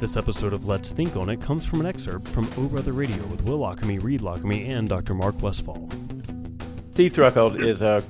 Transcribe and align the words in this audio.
This 0.00 0.16
episode 0.16 0.54
of 0.54 0.66
Let's 0.66 0.92
Think 0.92 1.14
on 1.14 1.28
It 1.28 1.42
comes 1.42 1.66
from 1.66 1.80
an 1.80 1.86
excerpt 1.86 2.26
from 2.28 2.48
O 2.56 2.68
Brother 2.68 2.94
Radio 2.94 3.22
with 3.26 3.42
Will 3.42 3.58
Lockamy, 3.58 4.02
Reed 4.02 4.22
Lockamy, 4.22 4.66
and 4.70 4.88
Dr. 4.88 5.12
Mark 5.12 5.42
Westfall. 5.42 5.90
Steve 6.92 7.12
Threlkeld 7.12 7.62
is 7.62 7.82
a 7.82 8.02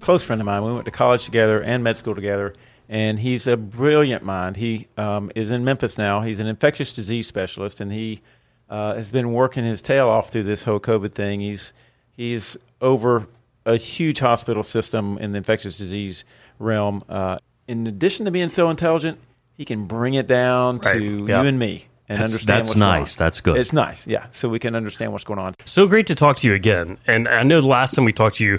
close 0.00 0.24
friend 0.24 0.40
of 0.40 0.46
mine. 0.46 0.64
We 0.64 0.72
went 0.72 0.86
to 0.86 0.90
college 0.90 1.26
together 1.26 1.62
and 1.62 1.84
med 1.84 1.98
school 1.98 2.14
together, 2.14 2.54
and 2.88 3.18
he's 3.18 3.46
a 3.46 3.58
brilliant 3.58 4.24
mind. 4.24 4.56
He 4.56 4.88
um, 4.96 5.30
is 5.34 5.50
in 5.50 5.62
Memphis 5.62 5.98
now. 5.98 6.22
He's 6.22 6.40
an 6.40 6.46
infectious 6.46 6.94
disease 6.94 7.26
specialist, 7.26 7.82
and 7.82 7.92
he 7.92 8.22
uh, 8.70 8.94
has 8.94 9.10
been 9.10 9.34
working 9.34 9.62
his 9.62 9.82
tail 9.82 10.08
off 10.08 10.30
through 10.30 10.44
this 10.44 10.64
whole 10.64 10.80
COVID 10.80 11.12
thing. 11.12 11.40
He's 11.40 11.74
he's 12.12 12.56
over 12.80 13.26
a 13.66 13.76
huge 13.76 14.20
hospital 14.20 14.62
system 14.62 15.18
in 15.18 15.32
the 15.32 15.36
infectious 15.36 15.76
disease 15.76 16.24
realm. 16.58 17.04
Uh, 17.10 17.36
in 17.68 17.86
addition 17.86 18.24
to 18.24 18.30
being 18.30 18.48
so 18.48 18.70
intelligent, 18.70 19.18
he 19.56 19.64
can 19.64 19.86
bring 19.86 20.14
it 20.14 20.26
down 20.26 20.78
Right. 20.78 20.94
to 20.94 20.98
Yep. 21.26 21.28
you 21.28 21.48
and 21.48 21.58
me 21.58 21.86
and 22.08 22.16
That's- 22.18 22.30
understand 22.32 22.58
that's 22.60 22.68
what's 22.70 22.78
going 22.78 23.00
nice. 23.00 23.18
on. 23.20 23.24
That's 23.24 23.40
good. 23.40 23.56
It's 23.56 23.72
nice, 23.72 24.06
yeah. 24.06 24.26
So 24.32 24.48
we 24.48 24.58
can 24.58 24.74
understand 24.74 25.12
what's 25.12 25.24
going 25.24 25.38
on. 25.40 25.54
So 25.64 25.86
great 25.86 26.06
to 26.08 26.14
talk 26.14 26.36
to 26.38 26.46
you 26.48 26.54
again. 26.54 26.98
And 27.06 27.28
I 27.28 27.42
know 27.42 27.60
the 27.60 27.66
last 27.66 27.94
time 27.94 28.04
we 28.04 28.12
talked 28.12 28.36
to 28.36 28.44
you, 28.44 28.58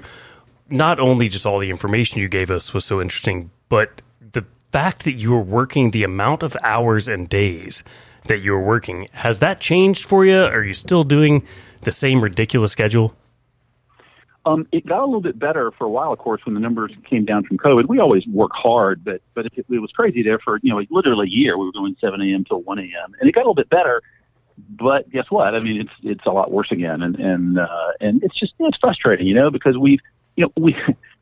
not 0.70 1.00
only 1.00 1.30
just 1.30 1.46
all 1.46 1.60
the 1.60 1.70
information 1.70 2.20
you 2.20 2.28
gave 2.28 2.52
us 2.52 2.74
was 2.74 2.84
so 2.84 3.00
interesting, 3.02 3.52
but 3.70 4.02
the 4.34 4.44
fact 4.72 5.06
that 5.06 5.16
you 5.18 5.32
were 5.32 5.40
working 5.42 5.92
the 5.92 6.04
amount 6.04 6.44
of 6.44 6.58
hours 6.64 7.08
and 7.08 7.30
days 7.30 7.84
that 8.26 8.40
you 8.40 8.52
were 8.52 8.62
working, 8.62 9.08
has 9.14 9.40
that 9.40 9.62
changed 9.62 10.06
for 10.06 10.26
you? 10.26 10.38
Are 10.44 10.64
you 10.64 10.74
still 10.74 11.06
doing 11.06 11.44
the 11.84 11.92
same 11.92 12.20
ridiculous 12.22 12.74
schedule? 12.74 13.16
Um, 14.48 14.66
it 14.72 14.86
got 14.86 15.02
a 15.02 15.06
little 15.06 15.20
bit 15.20 15.38
better 15.38 15.72
for 15.72 15.84
a 15.84 15.90
while, 15.90 16.14
of 16.14 16.20
course, 16.20 16.46
when 16.46 16.54
the 16.54 16.62
numbers 16.62 16.94
came 17.04 17.26
down 17.26 17.44
from 17.44 17.58
COVID. 17.58 17.88
We 17.88 18.00
always 18.00 18.26
work 18.28 18.52
hard, 18.54 19.04
but 19.04 19.22
but 19.34 19.46
it, 19.48 19.66
it 19.70 19.80
was 19.80 19.92
crazy 19.92 20.24
there 20.24 20.40
for 20.40 20.60
you 20.64 20.74
know 20.74 20.82
literally 20.90 21.28
a 21.28 21.30
year. 21.30 21.58
We 21.58 21.66
were 21.66 21.74
going 21.74 21.98
7 22.00 22.22
a.m. 22.22 22.46
till 22.46 22.62
1 22.62 22.80
a.m. 22.80 23.14
and 23.20 23.28
it 23.28 23.34
got 23.34 23.42
a 23.42 23.44
little 23.44 23.56
bit 23.56 23.70
better. 23.70 24.02
But 24.70 25.10
guess 25.10 25.30
what? 25.30 25.54
I 25.54 25.60
mean, 25.60 25.82
it's 25.82 25.92
it's 26.02 26.26
a 26.26 26.32
lot 26.32 26.50
worse 26.50 26.72
again, 26.72 27.02
and 27.02 27.18
and 27.18 27.60
uh, 27.60 27.92
and 28.00 28.24
it's 28.24 28.36
just 28.36 28.54
it's 28.60 28.78
frustrating, 28.78 29.28
you 29.28 29.34
know, 29.34 29.52
because 29.52 29.78
we've 29.78 30.00
you 30.38 30.46
know 30.46 30.52
we 30.56 30.78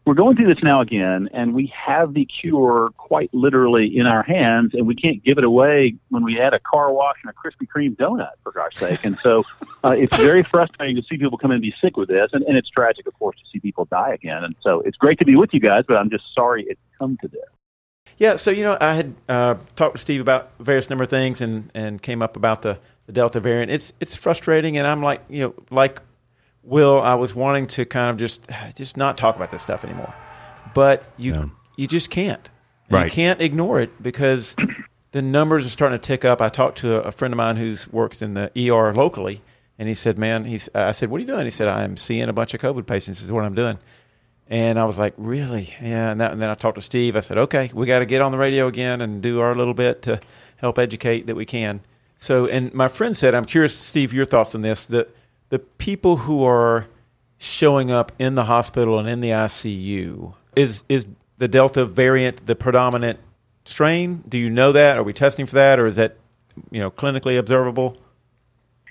we're 0.05 0.13
going 0.13 0.35
through 0.35 0.53
this 0.53 0.61
now 0.61 0.81
again, 0.81 1.29
and 1.33 1.53
we 1.53 1.73
have 1.75 2.13
the 2.13 2.25
cure 2.25 2.91
quite 2.97 3.33
literally 3.33 3.97
in 3.97 4.05
our 4.05 4.21
hands, 4.21 4.75
and 4.75 4.85
we 4.85 4.93
can't 4.93 5.23
give 5.23 5.39
it 5.39 5.43
away 5.43 5.95
when 6.09 6.23
we 6.23 6.35
had 6.35 6.53
a 6.53 6.59
car 6.59 6.93
wash 6.93 7.17
and 7.23 7.31
a 7.31 7.33
Krispy 7.33 7.67
Kreme 7.67 7.95
donut, 7.95 8.31
for 8.43 8.51
God's 8.51 8.77
sake. 8.77 9.03
And 9.03 9.17
so 9.17 9.43
uh, 9.83 9.95
it's 9.97 10.15
very 10.15 10.43
frustrating 10.43 10.95
to 10.95 11.01
see 11.01 11.17
people 11.17 11.39
come 11.39 11.51
in 11.51 11.55
and 11.55 11.61
be 11.63 11.73
sick 11.81 11.97
with 11.97 12.09
this, 12.09 12.29
and, 12.33 12.43
and 12.43 12.55
it's 12.55 12.69
tragic, 12.69 13.07
of 13.07 13.17
course, 13.17 13.35
to 13.37 13.43
see 13.51 13.59
people 13.59 13.85
die 13.85 14.13
again. 14.13 14.43
And 14.43 14.55
so 14.61 14.81
it's 14.81 14.97
great 14.97 15.17
to 15.19 15.25
be 15.25 15.35
with 15.35 15.53
you 15.53 15.59
guys, 15.59 15.85
but 15.87 15.97
I'm 15.97 16.11
just 16.11 16.23
sorry 16.35 16.65
it's 16.69 16.79
come 16.99 17.17
to 17.21 17.27
this. 17.27 17.41
Yeah, 18.17 18.35
so 18.37 18.51
you 18.51 18.63
know, 18.63 18.77
I 18.79 18.93
had 18.93 19.15
uh, 19.27 19.55
talked 19.75 19.93
with 19.93 20.01
Steve 20.01 20.21
about 20.21 20.51
various 20.59 20.89
number 20.89 21.03
of 21.03 21.09
things, 21.09 21.41
and, 21.41 21.71
and 21.73 22.01
came 22.01 22.21
up 22.21 22.37
about 22.37 22.61
the, 22.61 22.79
the 23.07 23.11
Delta 23.11 23.39
variant. 23.39 23.71
It's 23.71 23.91
it's 23.99 24.15
frustrating, 24.15 24.77
and 24.77 24.85
I'm 24.85 25.01
like, 25.01 25.21
you 25.29 25.41
know, 25.41 25.53
like 25.69 25.99
Will, 26.65 27.01
I 27.01 27.15
was 27.15 27.33
wanting 27.33 27.67
to 27.67 27.85
kind 27.85 28.09
of 28.09 28.17
just 28.17 28.47
just 28.75 28.97
not 28.97 29.17
talk 29.17 29.35
about 29.35 29.51
this 29.51 29.61
stuff 29.61 29.83
anymore, 29.83 30.13
but 30.73 31.03
you 31.17 31.33
Yeah. 31.33 31.45
you 31.77 31.87
just 31.87 32.09
can't. 32.09 32.49
You 33.05 33.11
can't 33.11 33.41
ignore 33.41 33.79
it 33.81 34.01
because 34.03 34.55
the 35.11 35.21
numbers 35.21 35.65
are 35.65 35.69
starting 35.69 35.97
to 35.99 36.05
tick 36.05 36.23
up. 36.25 36.41
I 36.41 36.49
talked 36.49 36.79
to 36.79 37.01
a, 37.01 37.11
friend 37.11 37.33
of 37.33 37.37
mine 37.37 37.57
who's 37.57 37.87
works 37.91 38.21
in 38.21 38.35
the 38.35 38.51
ER 38.55 38.93
locally, 38.93 39.41
and 39.79 39.89
he 39.89 39.95
said, 39.95 40.19
"Man, 40.19 40.45
he's." 40.45 40.69
I 40.75 40.91
said, 40.91 41.09
"What 41.09 41.17
are 41.17 41.21
you 41.21 41.27
doing?" 41.27 41.45
He 41.45 41.51
said, 41.51 41.67
"I'm 41.67 41.97
seeing 41.97 42.29
a 42.29 42.33
bunch 42.33 42.53
of 42.53 42.61
COVID 42.61 42.85
patients. 42.85 43.17
This 43.19 43.25
is 43.25 43.31
what 43.31 43.43
I'm 43.43 43.55
doing." 43.55 43.79
And 44.47 44.77
I 44.77 44.85
was 44.85 44.99
like, 44.99 45.15
really? 45.17 45.73
Yeah. 45.81 46.11
And, 46.11 46.21
that, 46.21 46.31
and 46.31 46.39
then 46.39 46.51
I 46.51 46.53
talked 46.53 46.75
to 46.75 46.81
Steve. 46.81 47.15
I 47.15 47.21
said, 47.21 47.37
okay, 47.39 47.71
we 47.73 47.87
got 47.87 47.99
to 47.99 48.05
get 48.05 48.21
on 48.21 48.31
the 48.31 48.37
radio 48.37 48.67
again 48.67 49.01
and 49.01 49.19
do 49.21 49.39
our 49.39 49.55
little 49.55 49.73
bit 49.73 50.03
to 50.03 50.19
help 50.57 50.77
educate 50.77 51.25
that 51.25 51.35
we 51.35 51.45
can. 51.45 51.81
So, 52.19 52.45
and 52.45 52.71
my 52.71 52.87
friend 52.87 53.17
said, 53.17 53.33
I'm 53.33 53.45
curious, 53.45 53.75
Steve, 53.75 54.13
your 54.13 54.25
thoughts 54.25 54.53
on 54.53 54.61
this. 54.61 54.85
The, 54.85 55.07
the 55.49 55.59
people 55.59 56.17
who 56.17 56.43
are 56.43 56.87
showing 57.37 57.91
up 57.91 58.11
in 58.17 58.35
the 58.35 58.45
hospital 58.45 58.99
and 58.99 59.07
in 59.07 59.19
the 59.19 59.29
ICU, 59.29 60.33
is, 60.55 60.83
is 60.89 61.07
the 61.37 61.47
Delta 61.47 61.85
variant 61.85 62.45
the 62.45 62.55
predominant 62.55 63.19
strain? 63.65 64.23
Do 64.27 64.37
you 64.37 64.49
know 64.49 64.71
that? 64.71 64.97
Are 64.97 65.03
we 65.03 65.13
testing 65.13 65.45
for 65.45 65.55
that? 65.55 65.79
Or 65.79 65.85
is 65.85 65.95
that, 65.95 66.17
you 66.71 66.79
know, 66.79 66.91
clinically 66.91 67.37
observable? 67.37 67.97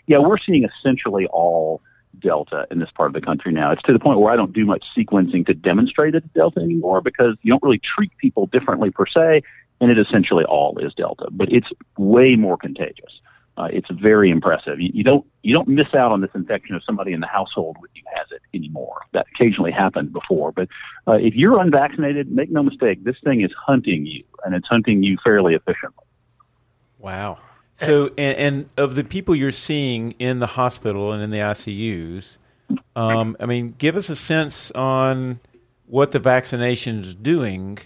Yeah, 0.06 0.18
we're 0.18 0.38
seeing 0.38 0.64
essentially 0.64 1.26
all 1.26 1.80
Delta 2.18 2.66
in 2.70 2.78
this 2.78 2.90
part 2.90 3.08
of 3.08 3.14
the 3.14 3.20
country 3.20 3.52
now. 3.52 3.72
It's 3.72 3.82
to 3.82 3.92
the 3.92 3.98
point 3.98 4.20
where 4.20 4.32
I 4.32 4.36
don't 4.36 4.52
do 4.52 4.64
much 4.64 4.84
sequencing 4.96 5.46
to 5.46 5.54
demonstrate 5.54 6.14
it's 6.14 6.26
Delta 6.34 6.60
anymore 6.60 7.00
because 7.00 7.36
you 7.42 7.50
don't 7.50 7.62
really 7.62 7.78
treat 7.78 8.16
people 8.18 8.46
differently 8.46 8.90
per 8.90 9.06
se, 9.06 9.42
and 9.80 9.90
it 9.90 9.98
essentially 9.98 10.44
all 10.44 10.78
is 10.78 10.94
Delta. 10.94 11.28
But 11.30 11.52
it's 11.52 11.68
way 11.96 12.36
more 12.36 12.56
contagious. 12.56 13.20
Uh, 13.56 13.68
it's 13.72 13.88
very 13.90 14.30
impressive. 14.30 14.80
You, 14.80 14.90
you 14.92 15.04
don't 15.04 15.24
you 15.42 15.54
don't 15.54 15.68
miss 15.68 15.94
out 15.94 16.10
on 16.10 16.20
this 16.20 16.30
infection 16.34 16.74
if 16.74 16.82
somebody 16.84 17.12
in 17.12 17.20
the 17.20 17.26
household 17.26 17.76
with 17.80 17.90
you 17.94 18.02
has 18.14 18.26
it 18.32 18.42
anymore. 18.52 19.02
That 19.12 19.26
occasionally 19.32 19.70
happened 19.70 20.12
before, 20.12 20.50
but 20.50 20.68
uh, 21.06 21.12
if 21.12 21.34
you're 21.36 21.60
unvaccinated, 21.60 22.32
make 22.32 22.50
no 22.50 22.62
mistake, 22.62 23.04
this 23.04 23.16
thing 23.22 23.42
is 23.42 23.52
hunting 23.52 24.06
you, 24.06 24.24
and 24.44 24.54
it's 24.54 24.66
hunting 24.66 25.02
you 25.02 25.18
fairly 25.22 25.54
efficiently. 25.54 26.04
Wow. 26.98 27.38
So, 27.76 28.06
and, 28.16 28.38
and 28.38 28.70
of 28.76 28.94
the 28.94 29.04
people 29.04 29.34
you're 29.34 29.52
seeing 29.52 30.12
in 30.12 30.38
the 30.38 30.46
hospital 30.46 31.12
and 31.12 31.22
in 31.22 31.30
the 31.30 31.38
ICUs, 31.38 32.38
um, 32.96 33.36
I 33.40 33.46
mean, 33.46 33.74
give 33.78 33.96
us 33.96 34.08
a 34.08 34.16
sense 34.16 34.70
on 34.72 35.40
what 35.86 36.12
the 36.12 36.18
vaccination's 36.18 37.14
doing 37.14 37.78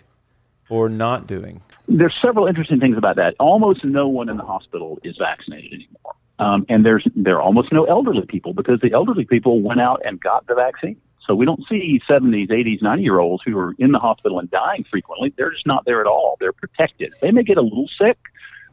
or 0.68 0.88
not 0.88 1.26
doing. 1.26 1.62
There's 1.88 2.16
several 2.20 2.46
interesting 2.46 2.80
things 2.80 2.96
about 2.96 3.16
that. 3.16 3.34
Almost 3.40 3.84
no 3.84 4.08
one 4.08 4.28
in 4.28 4.36
the 4.36 4.44
hospital 4.44 4.98
is 5.02 5.16
vaccinated 5.16 5.72
anymore, 5.72 6.14
um, 6.38 6.66
and 6.68 6.84
there's 6.84 7.06
there 7.16 7.36
are 7.36 7.42
almost 7.42 7.72
no 7.72 7.84
elderly 7.84 8.26
people 8.26 8.52
because 8.52 8.80
the 8.80 8.92
elderly 8.92 9.24
people 9.24 9.60
went 9.60 9.80
out 9.80 10.02
and 10.04 10.20
got 10.20 10.46
the 10.46 10.54
vaccine. 10.54 11.00
So 11.26 11.34
we 11.34 11.44
don't 11.44 11.62
see 11.68 12.00
70s, 12.08 12.48
80s, 12.48 12.80
90 12.80 13.02
year 13.02 13.18
olds 13.18 13.42
who 13.44 13.56
are 13.58 13.74
in 13.78 13.92
the 13.92 13.98
hospital 13.98 14.38
and 14.38 14.50
dying 14.50 14.84
frequently. 14.90 15.32
They're 15.36 15.50
just 15.50 15.66
not 15.66 15.84
there 15.84 16.00
at 16.00 16.06
all. 16.06 16.38
They're 16.40 16.54
protected. 16.54 17.12
They 17.20 17.32
may 17.32 17.42
get 17.42 17.58
a 17.58 17.62
little 17.62 17.88
sick, 18.00 18.16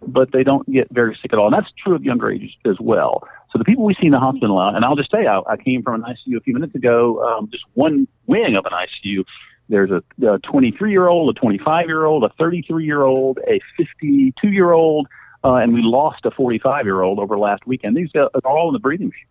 but 0.02 0.32
they 0.32 0.46
don't 0.46 0.70
get 0.72 0.88
very 0.90 1.18
sick 1.22 1.34
at 1.34 1.40
all. 1.40 1.47
And 1.47 1.53
that's 1.53 1.72
true 1.78 1.96
of 1.96 2.06
younger 2.06 2.32
ages 2.32 2.52
as 2.66 2.80
well. 2.80 3.28
So 3.52 3.59
the 3.59 3.66
people 3.66 3.84
we 3.84 3.94
see 3.96 4.06
in 4.06 4.14
the 4.14 4.20
hospital 4.20 4.62
and 4.62 4.86
I'll 4.86 4.96
just 4.96 5.12
say, 5.12 5.28
I, 5.28 5.42
I 5.47 5.58
came 5.58 5.84
from 5.84 6.03
an 6.03 6.14
ICU 6.14 6.38
a 6.38 6.42
few 6.42 6.53
minutes 6.53 6.76
ago, 6.76 7.22
um, 7.26 7.50
just 7.50 7.66
one 7.74 8.08
wing 8.26 8.56
of 8.56 8.66
an 8.66 8.72
ICU. 8.72 9.26
There's 9.70 9.92
a 9.92 10.40
23 10.40 10.92
year 10.92 11.08
old, 11.08 11.36
a 11.36 11.40
25 11.40 11.88
year 11.88 12.06
old, 12.06 12.24
a 12.24 12.30
33 12.38 12.86
year 12.86 13.03
old, 13.03 13.40
a 13.48 13.59
52 13.78 14.48
year 14.48 14.72
old, 14.72 15.08
uh, 15.44 15.56
and 15.56 15.74
we 15.74 15.81
lost 15.81 16.26
a 16.26 16.31
45 16.31 16.86
year 16.86 17.02
old 17.02 17.20
over 17.20 17.38
last 17.38 17.66
weekend. 17.66 17.96
These 17.98 18.12
are 18.16 18.30
all 18.44 18.70
in 18.70 18.74
the 18.74 18.80
breathing 18.80 19.08
machine. 19.08 19.26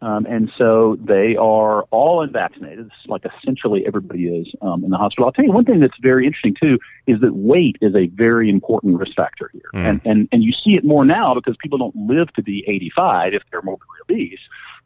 Um, 0.00 0.26
and 0.26 0.50
so 0.56 0.96
they 1.00 1.34
are 1.36 1.82
all 1.90 2.22
unvaccinated, 2.22 2.86
It's 2.86 3.08
like 3.08 3.24
essentially 3.24 3.84
everybody 3.84 4.28
is 4.28 4.46
um, 4.62 4.84
in 4.84 4.90
the 4.90 4.96
hospital. 4.96 5.26
I'll 5.26 5.32
tell 5.32 5.44
you 5.44 5.50
one 5.50 5.64
thing 5.64 5.80
that's 5.80 5.98
very 6.00 6.24
interesting 6.24 6.54
too 6.54 6.78
is 7.08 7.20
that 7.20 7.34
weight 7.34 7.78
is 7.80 7.96
a 7.96 8.06
very 8.06 8.48
important 8.48 8.96
risk 8.96 9.16
factor 9.16 9.50
here, 9.52 9.70
and 9.72 10.00
and 10.04 10.28
and 10.30 10.44
you 10.44 10.52
see 10.52 10.76
it 10.76 10.84
more 10.84 11.04
now 11.04 11.34
because 11.34 11.56
people 11.56 11.78
don't 11.78 11.96
live 11.96 12.32
to 12.34 12.42
be 12.42 12.64
85 12.68 13.34
if 13.34 13.42
they're 13.50 13.62
morbidly 13.62 13.96
obese. 14.02 14.38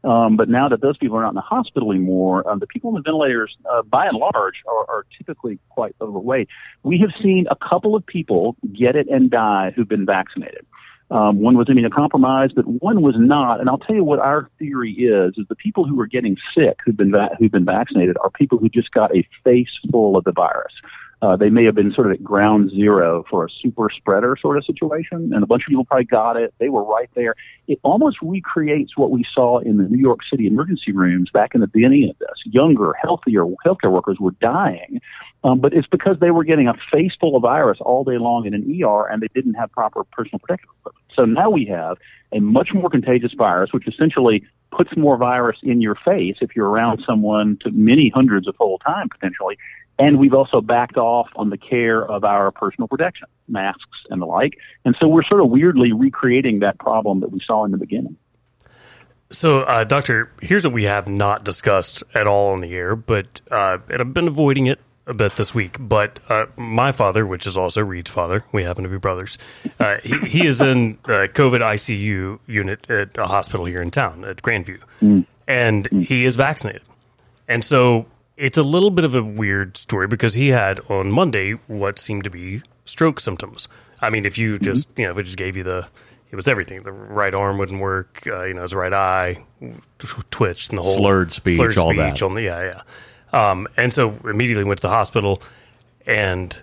Um, 0.05 0.37
but 0.37 0.49
now 0.49 0.69
that 0.69 0.81
those 0.81 0.97
people 0.97 1.17
are 1.17 1.23
not 1.23 1.31
in 1.31 1.37
the 1.37 1.41
hospital 1.41 1.93
anymore, 1.93 2.49
um, 2.49 2.59
the 2.59 2.67
people 2.67 2.89
on 2.89 2.95
the 2.95 3.03
ventilators, 3.03 3.57
uh, 3.71 3.83
by 3.83 4.07
and 4.07 4.17
large, 4.17 4.63
are, 4.67 4.91
are 4.91 5.07
typically 5.17 5.59
quite 5.69 5.95
overweight. 6.01 6.49
We 6.83 6.99
have 6.99 7.11
seen 7.23 7.47
a 7.51 7.57
couple 7.57 7.95
of 7.95 8.05
people 8.05 8.57
get 8.73 8.97
it 8.97 9.09
and 9.09 9.31
die 9.31 9.73
who've 9.75 9.89
been 9.89 10.07
vaccinated. 10.07 10.67
Um, 11.13 11.41
one 11.41 11.59
was 11.59 11.67
immunocompromised, 11.67 12.55
but 12.55 12.67
one 12.67 13.03
was 13.03 13.15
not. 13.19 13.61
And 13.61 13.69
I'll 13.69 13.79
tell 13.79 13.95
you 13.95 14.03
what 14.03 14.19
our 14.19 14.49
theory 14.59 14.93
is: 14.93 15.35
is 15.37 15.47
the 15.47 15.55
people 15.55 15.87
who 15.87 16.01
are 16.01 16.07
getting 16.07 16.39
sick 16.57 16.79
who've 16.85 16.97
been 16.97 17.13
va- 17.13 17.37
who've 17.39 17.53
been 17.53 17.67
vaccinated 17.67 18.17
are 18.23 18.31
people 18.31 18.57
who 18.57 18.71
just 18.71 18.91
got 18.93 19.15
a 19.15 19.29
face 19.45 19.79
full 19.91 20.17
of 20.17 20.25
the 20.25 20.33
virus. 20.33 20.73
Uh, 21.23 21.37
they 21.37 21.51
may 21.51 21.63
have 21.63 21.77
been 21.77 21.93
sort 21.93 22.09
of 22.09 22.13
at 22.13 22.25
ground 22.25 22.69
zero 22.73 23.25
for 23.31 23.45
a 23.47 23.49
super 23.49 23.89
spreader 23.89 24.37
sort 24.37 24.59
of 24.59 24.65
situation, 24.65 25.33
and 25.33 25.45
a 25.45 25.47
bunch 25.47 25.63
of 25.63 25.69
people 25.69 25.85
probably 25.85 26.05
got 26.05 26.37
it. 26.37 26.53
They 26.59 26.69
were 26.69 26.83
right 26.83 27.09
there. 27.15 27.37
It 27.69 27.79
almost 27.85 28.19
recreates 28.21 28.97
what 28.97 29.13
we 29.13 29.25
saw 29.33 29.59
in 29.59 29.77
the 29.77 29.85
New 29.85 30.01
York 30.01 30.25
City 30.29 30.49
emergency 30.49 30.91
rooms 30.91 31.31
back 31.31 31.55
in 31.55 31.61
the 31.61 31.69
beginning 31.69 32.11
of 32.11 32.19
this. 32.19 32.43
Younger, 32.45 32.93
healthier 33.01 33.45
healthcare 33.65 33.93
workers 33.93 34.19
were 34.19 34.33
dying, 34.33 35.01
um, 35.45 35.61
but 35.61 35.73
it's 35.73 35.87
because 35.87 36.19
they 36.19 36.33
were 36.33 36.43
getting 36.43 36.67
a 36.67 36.75
face 36.91 37.15
full 37.15 37.37
of 37.37 37.43
virus 37.43 37.79
all 37.81 38.03
day 38.03 38.19
long 38.19 38.45
in 38.45 38.53
an 38.53 38.83
ER, 38.83 39.07
and 39.07 39.23
they 39.23 39.29
didn't 39.33 39.55
have 39.55 39.71
proper 39.71 40.03
personal 40.03 40.41
protective 40.41 40.71
equipment. 40.81 41.05
So 41.15 41.25
now 41.25 41.51
we 41.51 41.67
have 41.67 41.99
a 42.33 42.41
much 42.41 42.75
more 42.75 42.91
contagious 42.91 43.33
virus, 43.35 43.73
which 43.73 43.87
essentially 43.87 44.45
puts 44.73 44.97
more 44.97 45.17
virus 45.17 45.59
in 45.63 45.81
your 45.81 45.95
face 45.95 46.39
if 46.41 46.57
you're 46.57 46.69
around 46.69 47.03
someone 47.07 47.59
to 47.59 47.71
many 47.71 48.09
hundreds 48.09 48.49
of 48.49 48.57
fold 48.57 48.83
time 48.85 49.09
potentially. 49.09 49.57
And 50.03 50.19
we've 50.19 50.35
also 50.35 50.61
backed 50.61 50.97
off 50.97 51.29
on 51.37 51.51
the 51.51 51.59
care 51.59 52.05
of 52.05 52.25
our 52.25 52.51
personal 52.51 52.89
protection, 52.89 53.29
masks 53.49 54.05
and 54.11 54.21
the 54.21 54.27
like. 54.27 54.59
And 54.85 54.97
so 55.01 55.09
we're 55.09 55.23
sort 55.23 55.41
of 55.41 55.49
weirdly 55.51 55.93
recreating 55.93 56.61
that 56.61 56.79
problem 56.79 57.21
that 57.21 57.31
we 57.31 57.41
saw 57.41 57.65
in 57.65 57.71
the 57.71 57.79
beginning. 57.79 58.17
So, 59.31 59.61
uh, 59.61 59.85
Doctor, 59.85 60.31
here's 60.43 60.65
what 60.65 60.75
we 60.75 60.85
have 60.85 61.09
not 61.09 61.45
discussed 61.45 62.03
at 62.15 62.27
all 62.27 62.53
on 62.53 62.61
the 62.61 62.73
air, 62.73 62.95
but 62.95 63.41
uh, 63.51 63.79
and 63.89 64.01
I've 64.03 64.13
been 64.13 64.29
avoiding 64.29 64.67
it 64.67 64.79
a 65.07 65.15
bit 65.15 65.35
this 65.37 65.55
week, 65.55 65.77
but 65.81 66.21
uh, 66.29 66.47
my 66.57 66.93
father, 66.93 67.27
which 67.27 67.47
is 67.47 67.57
also 67.57 67.81
Reed's 67.81 68.11
father, 68.11 68.45
we 68.53 68.63
happen 68.63 68.85
to 68.85 68.91
be 68.91 68.99
brothers, 68.99 69.39
uh, 69.81 69.97
he, 70.05 70.19
he 70.19 70.47
is 70.47 70.61
in 70.61 70.99
a 71.07 71.27
COVID 71.29 71.61
ICU 71.61 72.39
unit 72.47 72.89
at 72.91 73.17
a 73.19 73.27
hospital 73.27 73.67
here 73.67 73.83
in 73.83 73.91
town 73.91 74.25
at 74.25 74.43
Grandview, 74.43 74.79
and 75.49 75.89
he 75.89 76.25
is 76.25 76.37
vaccinated. 76.37 76.83
And 77.49 77.65
so 77.65 78.07
it's 78.37 78.59
a 78.59 78.63
little 78.63 78.91
bit 78.91 79.05
of 79.05 79.15
a 79.15 79.23
weird 79.23 79.77
story 79.77 80.07
because 80.07 80.35
he 80.35 80.49
had 80.49 80.81
on 80.89 81.11
Monday 81.11 81.53
what 81.67 81.99
seemed 81.99 82.25
to 82.25 82.31
be 82.31 82.63
stroke 82.85 83.21
symptoms. 83.21 83.69
I 84.01 84.11
mean, 84.11 84.25
if 84.25 84.37
you 84.39 84.59
just, 84.59 84.89
you 84.97 85.05
know, 85.05 85.13
if 85.13 85.19
it 85.19 85.25
just 85.25 85.39
gave 85.39 85.57
you 85.57 85.63
the, 85.63 85.87
it 86.31 86.37
was 86.37 86.49
everything. 86.49 86.83
The 86.83 86.93
right 86.93 87.35
arm 87.35 87.59
wouldn't 87.59 87.81
work, 87.81 88.23
uh, 88.27 88.45
you 88.45 88.55
know, 88.55 88.63
his 88.63 88.75
right 88.75 88.93
eye 88.93 89.45
twitched 90.31 90.71
and 90.71 90.79
the 90.79 90.83
whole 90.83 90.97
Slurred 90.97 91.33
speech, 91.33 91.57
slurred 91.57 91.79
all 91.79 91.91
speech 91.91 92.21
that. 92.21 92.23
on 92.23 92.35
the, 92.35 92.43
yeah, 92.43 92.73
yeah. 93.33 93.51
Um, 93.51 93.69
and 93.77 93.95
so 93.95 94.19
immediately 94.25 94.65
went 94.65 94.79
to 94.79 94.83
the 94.83 94.89
hospital 94.89 95.43
and 96.07 96.61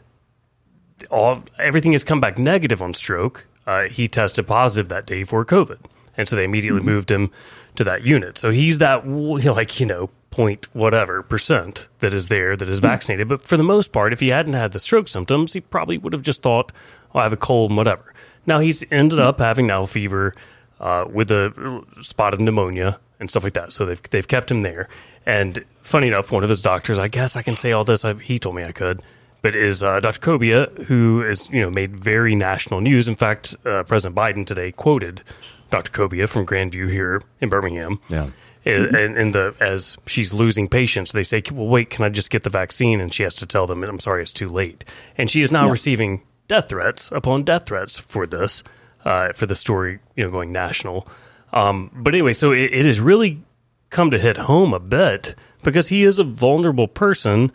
all 1.09 1.43
everything 1.57 1.93
has 1.93 2.03
come 2.03 2.19
back 2.19 2.37
negative 2.37 2.81
on 2.81 2.93
stroke. 2.93 3.45
Uh, 3.65 3.83
he 3.83 4.07
tested 4.07 4.47
positive 4.47 4.89
that 4.89 5.05
day 5.05 5.23
for 5.23 5.45
COVID, 5.45 5.77
and 6.17 6.27
so 6.27 6.35
they 6.35 6.43
immediately 6.43 6.81
moved 6.81 7.09
him 7.11 7.31
to 7.75 7.83
that 7.83 8.03
unit. 8.03 8.37
So 8.37 8.51
he's 8.51 8.79
that 8.79 9.07
like 9.07 9.79
you 9.79 9.85
know 9.85 10.09
point 10.39 10.73
whatever 10.73 11.21
percent 11.21 11.89
that 11.99 12.13
is 12.13 12.29
there 12.29 12.55
that 12.55 12.69
is 12.69 12.79
vaccinated. 12.79 13.27
But 13.27 13.41
for 13.41 13.57
the 13.57 13.63
most 13.63 13.91
part, 13.91 14.13
if 14.13 14.21
he 14.21 14.29
hadn't 14.29 14.53
had 14.53 14.71
the 14.71 14.79
stroke 14.79 15.09
symptoms, 15.09 15.51
he 15.51 15.59
probably 15.59 15.97
would 15.97 16.13
have 16.13 16.21
just 16.21 16.41
thought, 16.41 16.71
"Oh, 17.13 17.19
I 17.19 17.23
have 17.23 17.33
a 17.33 17.37
cold 17.37 17.71
and 17.71 17.77
whatever." 17.77 18.13
Now 18.45 18.59
he's 18.59 18.81
ended 18.89 19.19
up 19.19 19.39
having 19.39 19.67
now 19.67 19.85
fever 19.85 20.33
uh, 20.79 21.03
with 21.11 21.29
a 21.29 21.83
spot 22.01 22.33
of 22.33 22.39
pneumonia 22.39 23.01
and 23.19 23.29
stuff 23.29 23.43
like 23.43 23.51
that. 23.51 23.73
So 23.73 23.83
they've 23.85 24.01
they've 24.11 24.27
kept 24.29 24.49
him 24.49 24.61
there. 24.61 24.87
And 25.25 25.65
funny 25.81 26.07
enough, 26.07 26.31
one 26.31 26.43
of 26.43 26.49
his 26.49 26.61
doctors, 26.61 26.97
I 26.97 27.09
guess 27.09 27.35
I 27.35 27.41
can 27.41 27.57
say 27.57 27.73
all 27.73 27.83
this. 27.83 28.05
I, 28.05 28.13
he 28.13 28.39
told 28.39 28.55
me 28.55 28.63
I 28.63 28.71
could, 28.71 29.01
but 29.41 29.57
is 29.57 29.83
uh, 29.83 29.99
Dr. 29.99 30.21
Cobia, 30.21 30.85
who 30.85 31.21
is 31.21 31.49
you 31.49 31.59
know 31.59 31.69
made 31.69 31.99
very 31.99 32.33
national 32.33 32.79
news. 32.79 33.09
In 33.09 33.17
fact, 33.17 33.57
uh, 33.65 33.83
President 33.83 34.15
Biden 34.15 34.45
today 34.45 34.71
quoted 34.71 35.21
Dr. 35.69 35.91
Cobia 35.91 36.29
from 36.29 36.45
Grandview 36.45 36.89
here 36.89 37.23
in 37.41 37.49
Birmingham. 37.49 37.99
Yeah. 38.07 38.29
And, 38.65 38.95
and 38.95 39.17
in 39.17 39.31
the 39.31 39.55
as 39.61 39.97
she's 40.05 40.33
losing 40.33 40.67
patients, 40.67 41.11
they 41.13 41.23
say, 41.23 41.41
"Well, 41.51 41.67
wait, 41.67 41.89
can 41.89 42.03
I 42.03 42.09
just 42.09 42.29
get 42.29 42.43
the 42.43 42.49
vaccine?" 42.49 42.99
And 42.99 43.13
she 43.13 43.23
has 43.23 43.35
to 43.35 43.45
tell 43.45 43.65
them, 43.65 43.83
"I'm 43.83 43.99
sorry, 43.99 44.21
it's 44.21 44.33
too 44.33 44.49
late." 44.49 44.83
And 45.17 45.31
she 45.31 45.41
is 45.41 45.51
now 45.51 45.69
receiving 45.69 46.21
death 46.47 46.69
threats 46.69 47.11
upon 47.11 47.43
death 47.43 47.65
threats 47.67 47.97
for 47.97 48.27
this, 48.27 48.63
uh, 49.05 49.31
for 49.33 49.45
the 49.45 49.55
story, 49.55 49.99
you 50.15 50.23
know, 50.25 50.29
going 50.29 50.51
national. 50.51 51.07
Um, 51.53 51.89
but 51.93 52.13
anyway, 52.13 52.33
so 52.33 52.51
it, 52.51 52.73
it 52.73 52.85
has 52.85 52.99
really 52.99 53.41
come 53.89 54.11
to 54.11 54.19
hit 54.19 54.37
home 54.37 54.73
a 54.73 54.79
bit 54.79 55.35
because 55.63 55.87
he 55.87 56.03
is 56.03 56.19
a 56.19 56.23
vulnerable 56.23 56.87
person, 56.87 57.51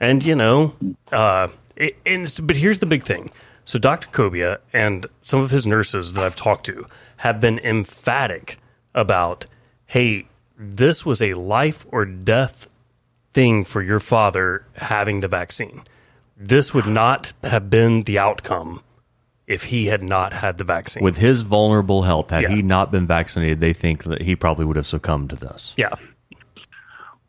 and 0.00 0.24
you 0.24 0.36
know, 0.36 0.74
uh, 1.12 1.48
it, 1.76 1.96
and 2.06 2.32
but 2.42 2.56
here's 2.56 2.78
the 2.78 2.86
big 2.86 3.04
thing. 3.04 3.30
So 3.64 3.78
Dr. 3.78 4.08
Cobia 4.08 4.58
and 4.72 5.06
some 5.22 5.40
of 5.40 5.50
his 5.50 5.66
nurses 5.66 6.12
that 6.14 6.22
I've 6.22 6.36
talked 6.36 6.66
to 6.66 6.86
have 7.18 7.40
been 7.40 7.58
emphatic 7.60 8.58
about, 8.94 9.46
hey, 9.86 10.26
this 10.58 11.04
was 11.04 11.20
a 11.22 11.34
life 11.34 11.86
or 11.90 12.04
death 12.04 12.68
thing 13.32 13.64
for 13.64 13.82
your 13.82 14.00
father 14.00 14.64
having 14.76 15.20
the 15.20 15.28
vaccine. 15.28 15.82
This 16.36 16.72
would 16.74 16.86
not 16.86 17.32
have 17.42 17.70
been 17.70 18.02
the 18.04 18.18
outcome 18.18 18.80
if 19.46 19.64
he 19.64 19.86
had 19.86 20.02
not 20.02 20.32
had 20.32 20.58
the 20.58 20.64
vaccine. 20.64 21.02
With 21.02 21.16
his 21.18 21.42
vulnerable 21.42 22.02
health, 22.02 22.30
had 22.30 22.44
Yeah. 22.44 22.48
he 22.50 22.62
not 22.62 22.90
been 22.90 23.06
vaccinated, 23.06 23.60
they 23.60 23.72
think 23.72 24.04
that 24.04 24.22
he 24.22 24.34
probably 24.36 24.64
would 24.64 24.76
have 24.76 24.86
succumbed 24.86 25.30
to 25.30 25.36
this. 25.36 25.74
yeah, 25.76 25.90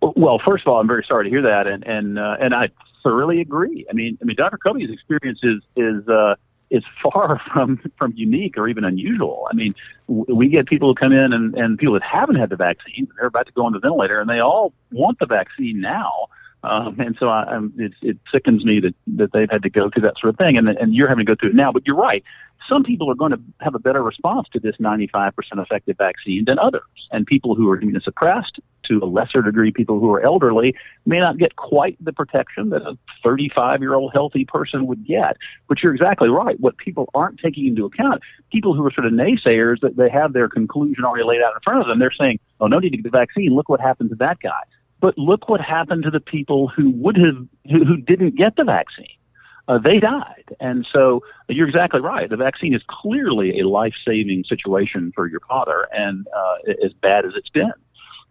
Well, 0.02 0.40
first 0.46 0.66
of 0.66 0.72
all, 0.74 0.80
I'm 0.80 0.88
very 0.88 1.04
sorry 1.08 1.24
to 1.26 1.30
hear 1.30 1.42
that, 1.42 1.68
and 1.68 1.86
and 1.88 2.20
uh, 2.20 2.38
and 2.40 2.54
I 2.54 2.70
thoroughly 3.04 3.42
agree. 3.42 3.86
I 3.90 3.94
mean, 3.94 4.18
I 4.22 4.26
mean, 4.26 4.36
Dr. 4.36 4.58
Kobe's 4.58 4.90
experience 4.92 5.40
is 5.44 5.62
is 5.76 6.08
uh, 6.08 6.36
is 6.70 6.84
far 7.02 7.42
from 7.54 7.80
from 7.98 8.14
unique 8.16 8.58
or 8.58 8.68
even 8.68 8.84
unusual. 8.84 9.48
I 9.52 9.56
mean, 9.56 9.76
w- 10.08 10.36
we 10.36 10.48
get 10.48 10.68
people 10.68 10.90
who 10.90 10.96
come 10.96 11.12
in 11.12 11.34
and 11.34 11.56
and 11.56 11.78
people 11.78 11.94
that 11.94 12.04
haven't 12.04 12.36
had 12.36 12.50
the 12.50 12.56
vaccine, 12.56 13.08
they're 13.18 13.28
about 13.28 13.48
to 13.48 13.54
go 13.54 13.66
on 13.66 13.74
the 13.74 13.80
ventilator, 13.80 14.20
and 14.20 14.30
they 14.30 14.40
all 14.40 14.74
want 14.92 15.20
the 15.20 15.26
vaccine 15.26 15.80
now. 15.82 16.28
Um, 16.64 17.00
and 17.00 17.16
so 17.20 17.30
I, 17.30 17.44
I'm, 17.44 17.72
it, 17.78 17.94
it 18.02 18.18
sickens 18.32 18.66
me 18.66 18.80
that, 18.80 18.96
that 19.06 19.32
they've 19.34 19.50
had 19.50 19.62
to 19.64 19.70
go 19.70 19.92
through 19.92 20.02
that 20.02 20.18
sort 20.18 20.34
of 20.34 20.38
thing, 20.40 20.58
and, 20.58 20.68
and 20.68 20.96
you're 20.96 21.08
having 21.08 21.24
to 21.24 21.32
go 21.32 21.36
through 21.36 21.50
it 21.50 21.56
now. 21.56 21.72
But 21.72 21.86
you're 21.86 21.96
right. 21.96 22.24
Some 22.70 22.84
people 22.84 23.10
are 23.12 23.16
going 23.16 23.32
to 23.32 23.40
have 23.62 23.76
a 23.76 23.80
better 23.80 24.02
response 24.02 24.48
to 24.54 24.60
this 24.60 24.76
95% 24.78 25.34
effective 25.54 25.98
vaccine 25.98 26.46
than 26.46 26.58
others. 26.58 26.84
And 27.12 27.26
people 27.26 27.56
who 27.56 27.70
are 27.70 27.80
immunosuppressed, 27.80 28.60
to 28.84 29.00
a 29.00 29.06
lesser 29.06 29.42
degree, 29.42 29.72
people 29.72 30.00
who 30.00 30.12
are 30.14 30.22
elderly, 30.22 30.76
may 31.06 31.20
not 31.20 31.38
get 31.38 31.56
quite 31.56 31.98
the 32.04 32.14
protection 32.14 32.70
that 32.70 32.84
a 32.84 32.98
35 33.24 33.82
year 33.82 33.94
old 33.96 34.14
healthy 34.14 34.46
person 34.46 34.88
would 34.88 35.06
get. 35.06 35.38
But 35.68 35.82
you're 35.82 35.94
exactly 35.94 36.30
right. 36.30 36.60
What 36.60 36.78
people 36.78 37.10
aren't 37.14 37.40
taking 37.40 37.68
into 37.68 37.86
account, 37.86 38.22
people 38.52 38.74
who 38.74 38.86
are 38.86 38.92
sort 38.92 39.08
of 39.08 39.14
naysayers, 39.14 39.82
that 39.82 39.98
they 39.98 40.10
have 40.10 40.34
their 40.34 40.50
conclusion 40.50 41.04
already 41.04 41.24
laid 41.24 41.42
out 41.42 41.54
in 41.54 41.60
front 41.62 41.82
of 41.82 41.88
them, 41.88 42.00
they're 42.00 42.12
saying, 42.12 42.40
oh, 42.60 42.68
no 42.68 42.80
need 42.80 42.92
to 42.92 42.98
get 42.98 43.04
the 43.04 43.10
vaccine. 43.10 43.54
Look 43.54 43.70
what 43.70 43.82
happened 43.82 44.12
to 44.12 44.16
that 44.18 44.40
guy. 44.40 44.62
But 45.00 45.18
look 45.18 45.50
what 45.50 45.62
happened 45.62 46.04
to 46.04 46.12
the 46.12 46.20
people 46.20 46.68
who 46.68 46.90
would 46.92 47.18
have, 47.18 47.38
who, 47.70 47.86
who 47.86 47.98
didn't 47.98 48.36
get 48.36 48.56
the 48.56 48.64
vaccine. 48.64 49.15
Uh, 49.68 49.80
they 49.80 50.00
died. 50.00 50.56
And 50.60 50.88
so 50.94 51.24
you're 51.48 51.68
exactly 51.68 52.02
right. 52.02 52.30
The 52.30 52.38
vaccine 52.38 52.74
is 52.74 52.84
clearly 52.88 53.60
a 53.60 53.68
life 53.68 53.96
saving 54.06 54.44
situation 54.44 55.12
for 55.16 55.28
your 55.28 55.40
father, 55.42 55.88
and 55.92 56.28
uh, 56.36 56.72
as 56.84 56.94
bad 56.94 57.26
as 57.26 57.34
it's 57.36 57.50
been. 57.50 57.74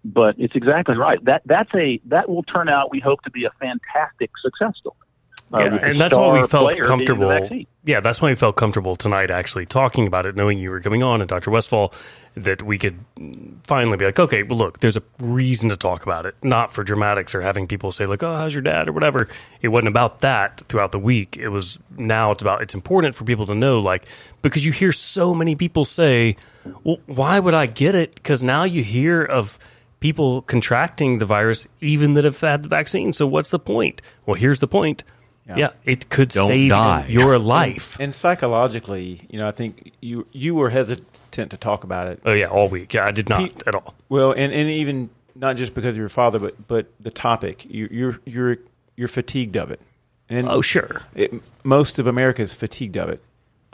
But 0.05 0.37
it's 0.39 0.55
exactly 0.55 0.97
right. 0.97 1.25
That 1.25 1.43
that's 1.47 1.75
a 1.75 2.01
that 2.07 2.29
will 2.29 2.43
turn 2.43 2.69
out. 2.69 2.91
We 2.91 3.01
hope 3.01 3.23
to 3.23 3.31
be 3.31 3.45
a 3.45 3.51
fantastic 3.59 4.31
success 4.43 4.77
story. 4.77 4.97
Uh, 5.53 5.59
yeah, 5.59 5.77
and 5.91 6.01
that's 6.01 6.17
why 6.17 6.41
we 6.41 6.47
felt 6.47 6.65
player 6.65 6.75
being 6.75 6.83
the 6.83 6.89
comfortable. 6.89 7.67
Yeah, 7.85 8.01
that's 8.01 8.21
why 8.21 8.31
we 8.31 8.35
felt 8.35 8.57
comfortable 8.57 8.97
tonight 8.97 9.31
actually 9.31 9.67
talking 9.67 10.07
about 10.07 10.27
it, 10.27 10.35
knowing 10.35 10.59
you 10.59 10.71
were 10.71 10.81
coming 10.81 11.03
on 11.03 11.21
and 11.21 11.29
Dr. 11.29 11.51
Westfall, 11.51 11.93
that 12.35 12.63
we 12.63 12.79
could 12.79 12.99
finally 13.63 13.97
be 13.97 14.05
like, 14.05 14.19
okay, 14.19 14.43
well, 14.43 14.59
look, 14.59 14.81
there's 14.81 14.97
a 14.97 15.03
reason 15.21 15.69
to 15.69 15.77
talk 15.77 16.03
about 16.03 16.27
it, 16.27 16.35
not 16.43 16.73
for 16.73 16.83
dramatics 16.83 17.35
or 17.35 17.41
having 17.41 17.69
people 17.69 17.93
say 17.93 18.07
like, 18.07 18.23
oh, 18.23 18.37
how's 18.37 18.55
your 18.55 18.63
dad 18.63 18.89
or 18.89 18.93
whatever. 18.93 19.29
It 19.63 19.69
wasn't 19.69 19.89
about 19.89 20.21
that 20.21 20.63
throughout 20.67 20.93
the 20.93 20.99
week. 20.99 21.37
It 21.37 21.51
was 21.51 21.79
now 21.97 22.33
it's 22.33 22.43
about 22.43 22.63
it's 22.63 22.75
important 22.75 23.15
for 23.15 23.25
people 23.25 23.47
to 23.47 23.55
know 23.55 23.79
like 23.79 24.07
because 24.43 24.65
you 24.65 24.73
hear 24.73 24.93
so 24.93 25.35
many 25.35 25.55
people 25.55 25.85
say, 25.85 26.37
well, 26.83 26.99
why 27.07 27.39
would 27.39 27.55
I 27.55 27.67
get 27.67 27.95
it? 27.95 28.15
Because 28.15 28.43
now 28.43 28.65
you 28.65 28.83
hear 28.83 29.23
of 29.23 29.59
people 30.01 30.43
contracting 30.43 31.19
the 31.19 31.27
virus 31.27 31.69
even 31.81 32.15
that 32.15 32.25
have 32.25 32.41
had 32.41 32.63
the 32.63 32.69
vaccine. 32.69 33.13
So 33.13 33.27
what's 33.27 33.51
the 33.51 33.59
point? 33.59 34.03
Well, 34.27 34.35
here's 34.35 34.61
the 34.61 34.69
point. 34.69 35.05
Yeah, 35.47 35.71
it 35.85 36.09
could 36.09 36.31
Don't 36.31 36.49
save 36.49 36.71
die. 36.71 37.07
your 37.09 37.39
life. 37.39 37.99
And 38.01 38.15
psychologically, 38.15 39.21
you 39.29 39.39
know, 39.39 39.47
I 39.47 39.51
think 39.53 39.93
you 40.01 40.27
you 40.33 40.55
were 40.55 40.71
hesitant 40.71 41.51
to 41.51 41.57
talk 41.57 41.85
about 41.85 42.07
it. 42.09 42.21
Oh 42.25 42.33
yeah, 42.33 42.47
all 42.47 42.69
week. 42.69 42.95
Yeah, 42.95 43.05
I 43.07 43.11
did 43.11 43.29
not 43.29 43.41
Pete- 43.41 43.63
at 43.67 43.75
all. 43.75 43.95
Well, 44.09 44.33
and, 44.33 44.53
and 44.53 44.71
even 44.71 45.11
not 45.35 45.57
just 45.57 45.75
because 45.75 45.91
of 45.91 45.97
your 45.99 46.09
father, 46.09 46.39
but 46.39 46.67
but 46.67 46.87
the 46.99 47.11
topic. 47.11 47.67
You, 47.69 47.89
you're 47.91 48.21
you're 48.25 48.57
you're 48.97 49.09
fatigued 49.09 49.57
of 49.57 49.71
it. 49.71 49.81
And 50.31 50.49
Oh 50.49 50.63
sure. 50.63 51.03
it, 51.15 51.35
most 51.63 51.99
of 51.99 52.07
America 52.07 52.41
is 52.41 52.55
fatigued 52.55 52.97
of 52.97 53.11
it, 53.11 53.23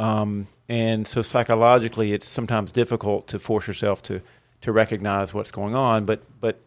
um, 0.01 0.49
and 0.69 1.07
so 1.07 1.23
psychologically, 1.23 2.13
it's 2.13 2.27
sometimes 2.29 2.73
difficult 2.73 3.29
to 3.29 3.39
force 3.39 3.69
yourself 3.69 4.03
to 4.05 4.21
to 4.63 4.73
recognize 4.73 5.33
what's 5.33 5.53
going 5.53 5.77
on. 5.77 6.05
But 6.07 6.23
but 6.41 6.59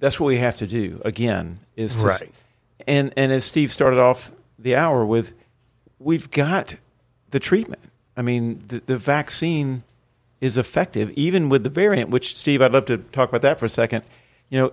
that's 0.00 0.20
what 0.20 0.26
we 0.26 0.36
have 0.38 0.58
to 0.58 0.66
do. 0.66 1.00
Again, 1.06 1.60
is 1.76 1.96
to, 1.96 2.02
Right. 2.06 2.30
And 2.86 3.14
and 3.16 3.32
as 3.32 3.46
Steve 3.46 3.72
started 3.72 3.98
off 3.98 4.30
the 4.62 4.76
hour 4.76 5.04
with, 5.04 5.32
we've 5.98 6.30
got 6.30 6.76
the 7.30 7.40
treatment. 7.40 7.82
I 8.16 8.22
mean, 8.22 8.62
the, 8.68 8.82
the 8.84 8.98
vaccine 8.98 9.82
is 10.40 10.58
effective, 10.58 11.10
even 11.10 11.48
with 11.48 11.62
the 11.64 11.70
variant. 11.70 12.10
Which 12.10 12.36
Steve, 12.36 12.62
I'd 12.62 12.72
love 12.72 12.86
to 12.86 12.98
talk 12.98 13.28
about 13.28 13.42
that 13.42 13.58
for 13.58 13.66
a 13.66 13.70
second. 13.70 14.04
You 14.50 14.58
know, 14.58 14.72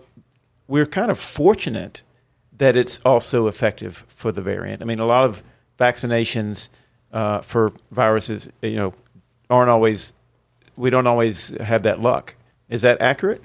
we're 0.68 0.86
kind 0.86 1.12
of 1.12 1.20
fortunate 1.20 2.04
that 2.58 2.76
it's 2.76 3.00
also 3.06 3.48
effective 3.48 4.04
for 4.08 4.32
the 4.32 4.42
variant. 4.42 4.82
I 4.82 4.86
mean, 4.86 5.00
a 5.00 5.06
lot 5.06 5.24
of 5.24 5.42
vaccinations 5.80 6.70
uh, 7.14 7.42
for 7.42 7.72
viruses, 7.92 8.50
you 8.62 8.76
know, 8.76 8.94
aren't 9.50 9.70
always. 9.70 10.14
We 10.76 10.90
don't 10.90 11.08
always 11.08 11.50
have 11.60 11.84
that 11.84 12.02
luck. 12.02 12.36
Is 12.70 12.84
that 12.84 13.02
accurate? 13.02 13.44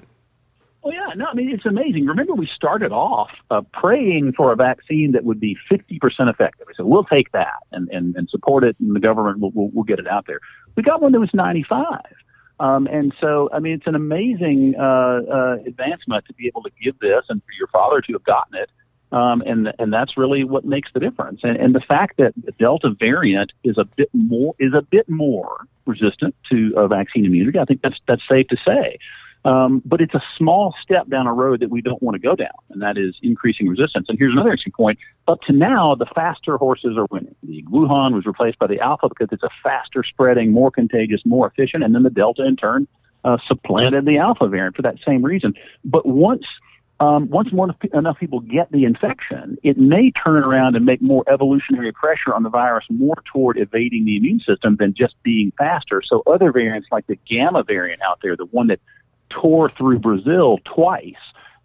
Well, 0.85 0.93
yeah, 0.93 1.15
no, 1.15 1.25
I 1.25 1.33
mean, 1.33 1.49
it's 1.49 1.65
amazing. 1.65 2.05
Remember, 2.05 2.35
we 2.35 2.45
started 2.45 2.91
off 2.91 3.31
uh, 3.49 3.61
praying 3.73 4.33
for 4.33 4.51
a 4.51 4.55
vaccine 4.55 5.13
that 5.13 5.23
would 5.23 5.39
be 5.39 5.57
50% 5.71 6.29
effective. 6.29 6.67
We 6.67 6.75
said, 6.77 6.85
we'll 6.85 7.03
take 7.03 7.31
that 7.31 7.55
and, 7.71 7.89
and, 7.89 8.15
and 8.15 8.29
support 8.29 8.63
it, 8.63 8.75
and 8.79 8.95
the 8.95 8.99
government 8.99 9.39
will, 9.39 9.49
will, 9.49 9.69
will 9.69 9.83
get 9.83 9.97
it 9.97 10.07
out 10.07 10.27
there. 10.27 10.41
We 10.75 10.83
got 10.83 11.01
one 11.01 11.11
that 11.13 11.19
was 11.19 11.33
95. 11.33 12.01
Um, 12.59 12.85
and 12.85 13.15
so, 13.19 13.49
I 13.51 13.57
mean, 13.57 13.73
it's 13.73 13.87
an 13.87 13.95
amazing 13.95 14.75
uh, 14.75 15.21
uh, 15.27 15.57
advancement 15.65 16.25
to 16.27 16.33
be 16.33 16.45
able 16.45 16.61
to 16.61 16.71
give 16.79 16.99
this 16.99 17.25
and 17.29 17.41
for 17.41 17.51
your 17.57 17.67
father 17.69 17.99
to 18.01 18.13
have 18.13 18.23
gotten 18.23 18.53
it. 18.53 18.69
Um, 19.11 19.41
and 19.41 19.73
and 19.79 19.93
that's 19.93 20.17
really 20.17 20.43
what 20.43 20.65
makes 20.65 20.91
the 20.93 20.99
difference. 20.99 21.39
And, 21.43 21.57
and 21.57 21.73
the 21.73 21.81
fact 21.81 22.17
that 22.17 22.33
the 22.43 22.51
Delta 22.53 22.91
variant 22.91 23.53
is 23.63 23.77
a 23.77 23.85
bit 23.85 24.09
more 24.13 24.55
is 24.59 24.73
a 24.73 24.81
bit 24.81 25.09
more 25.09 25.65
resistant 25.85 26.35
to 26.51 26.73
uh, 26.75 26.87
vaccine 26.87 27.25
immunity, 27.25 27.57
I 27.57 27.65
think 27.65 27.81
that's 27.81 27.99
that's 28.07 28.27
safe 28.27 28.47
to 28.49 28.57
say. 28.65 28.99
Um, 29.45 29.83
but 29.85 30.01
it's 30.01 30.15
a 30.15 30.23
small 30.37 30.73
step 30.81 31.07
down 31.07 31.27
a 31.27 31.33
road 31.33 31.59
that 31.59 31.69
we 31.69 31.79
don't 31.79 32.01
want 32.01 32.15
to 32.15 32.19
go 32.19 32.35
down, 32.35 32.49
and 32.71 32.81
that 32.81 32.97
is 32.97 33.15
increasing 33.21 33.67
resistance. 33.67 34.09
And 34.09 34.17
here's 34.17 34.33
another 34.33 34.49
interesting 34.49 34.73
point. 34.73 34.97
Up 35.27 35.39
to 35.43 35.53
now, 35.53 35.93
the 35.93 36.07
faster 36.07 36.57
horses 36.57 36.97
are 36.97 37.05
winning. 37.11 37.35
The 37.43 37.61
Wuhan 37.63 38.15
was 38.15 38.25
replaced 38.25 38.57
by 38.57 38.65
the 38.65 38.79
Alpha 38.79 39.07
because 39.07 39.29
it's 39.31 39.43
a 39.43 39.49
faster 39.61 40.01
spreading, 40.01 40.51
more 40.51 40.71
contagious, 40.71 41.21
more 41.25 41.45
efficient, 41.45 41.83
and 41.83 41.93
then 41.93 42.01
the 42.01 42.09
Delta 42.09 42.43
in 42.43 42.55
turn 42.55 42.87
uh, 43.23 43.37
supplanted 43.45 44.05
the 44.05 44.17
Alpha 44.17 44.47
variant 44.47 44.75
for 44.75 44.81
that 44.81 44.97
same 45.05 45.23
reason. 45.23 45.53
But 45.83 46.07
once 46.07 46.47
um, 46.99 47.29
once 47.29 47.51
more 47.51 47.75
enough 47.93 48.17
people 48.17 48.39
get 48.39 48.71
the 48.71 48.85
infection, 48.85 49.57
it 49.63 49.77
may 49.77 50.11
turn 50.11 50.43
around 50.43 50.75
and 50.75 50.85
make 50.85 51.01
more 51.01 51.23
evolutionary 51.27 51.91
pressure 51.91 52.33
on 52.33 52.43
the 52.43 52.49
virus 52.49 52.85
more 52.89 53.17
toward 53.25 53.57
evading 53.59 54.05
the 54.05 54.15
immune 54.15 54.39
system 54.39 54.77
than 54.77 54.93
just 54.93 55.13
being 55.21 55.51
faster. 55.57 56.01
So 56.01 56.23
other 56.25 56.53
variants 56.53 56.87
like 56.91 57.05
the 57.07 57.17
Gamma 57.25 57.63
variant 57.63 58.01
out 58.01 58.19
there, 58.23 58.37
the 58.37 58.45
one 58.45 58.67
that 58.67 58.79
tore 59.29 59.69
through 59.69 59.99
Brazil 59.99 60.59
twice, 60.63 61.13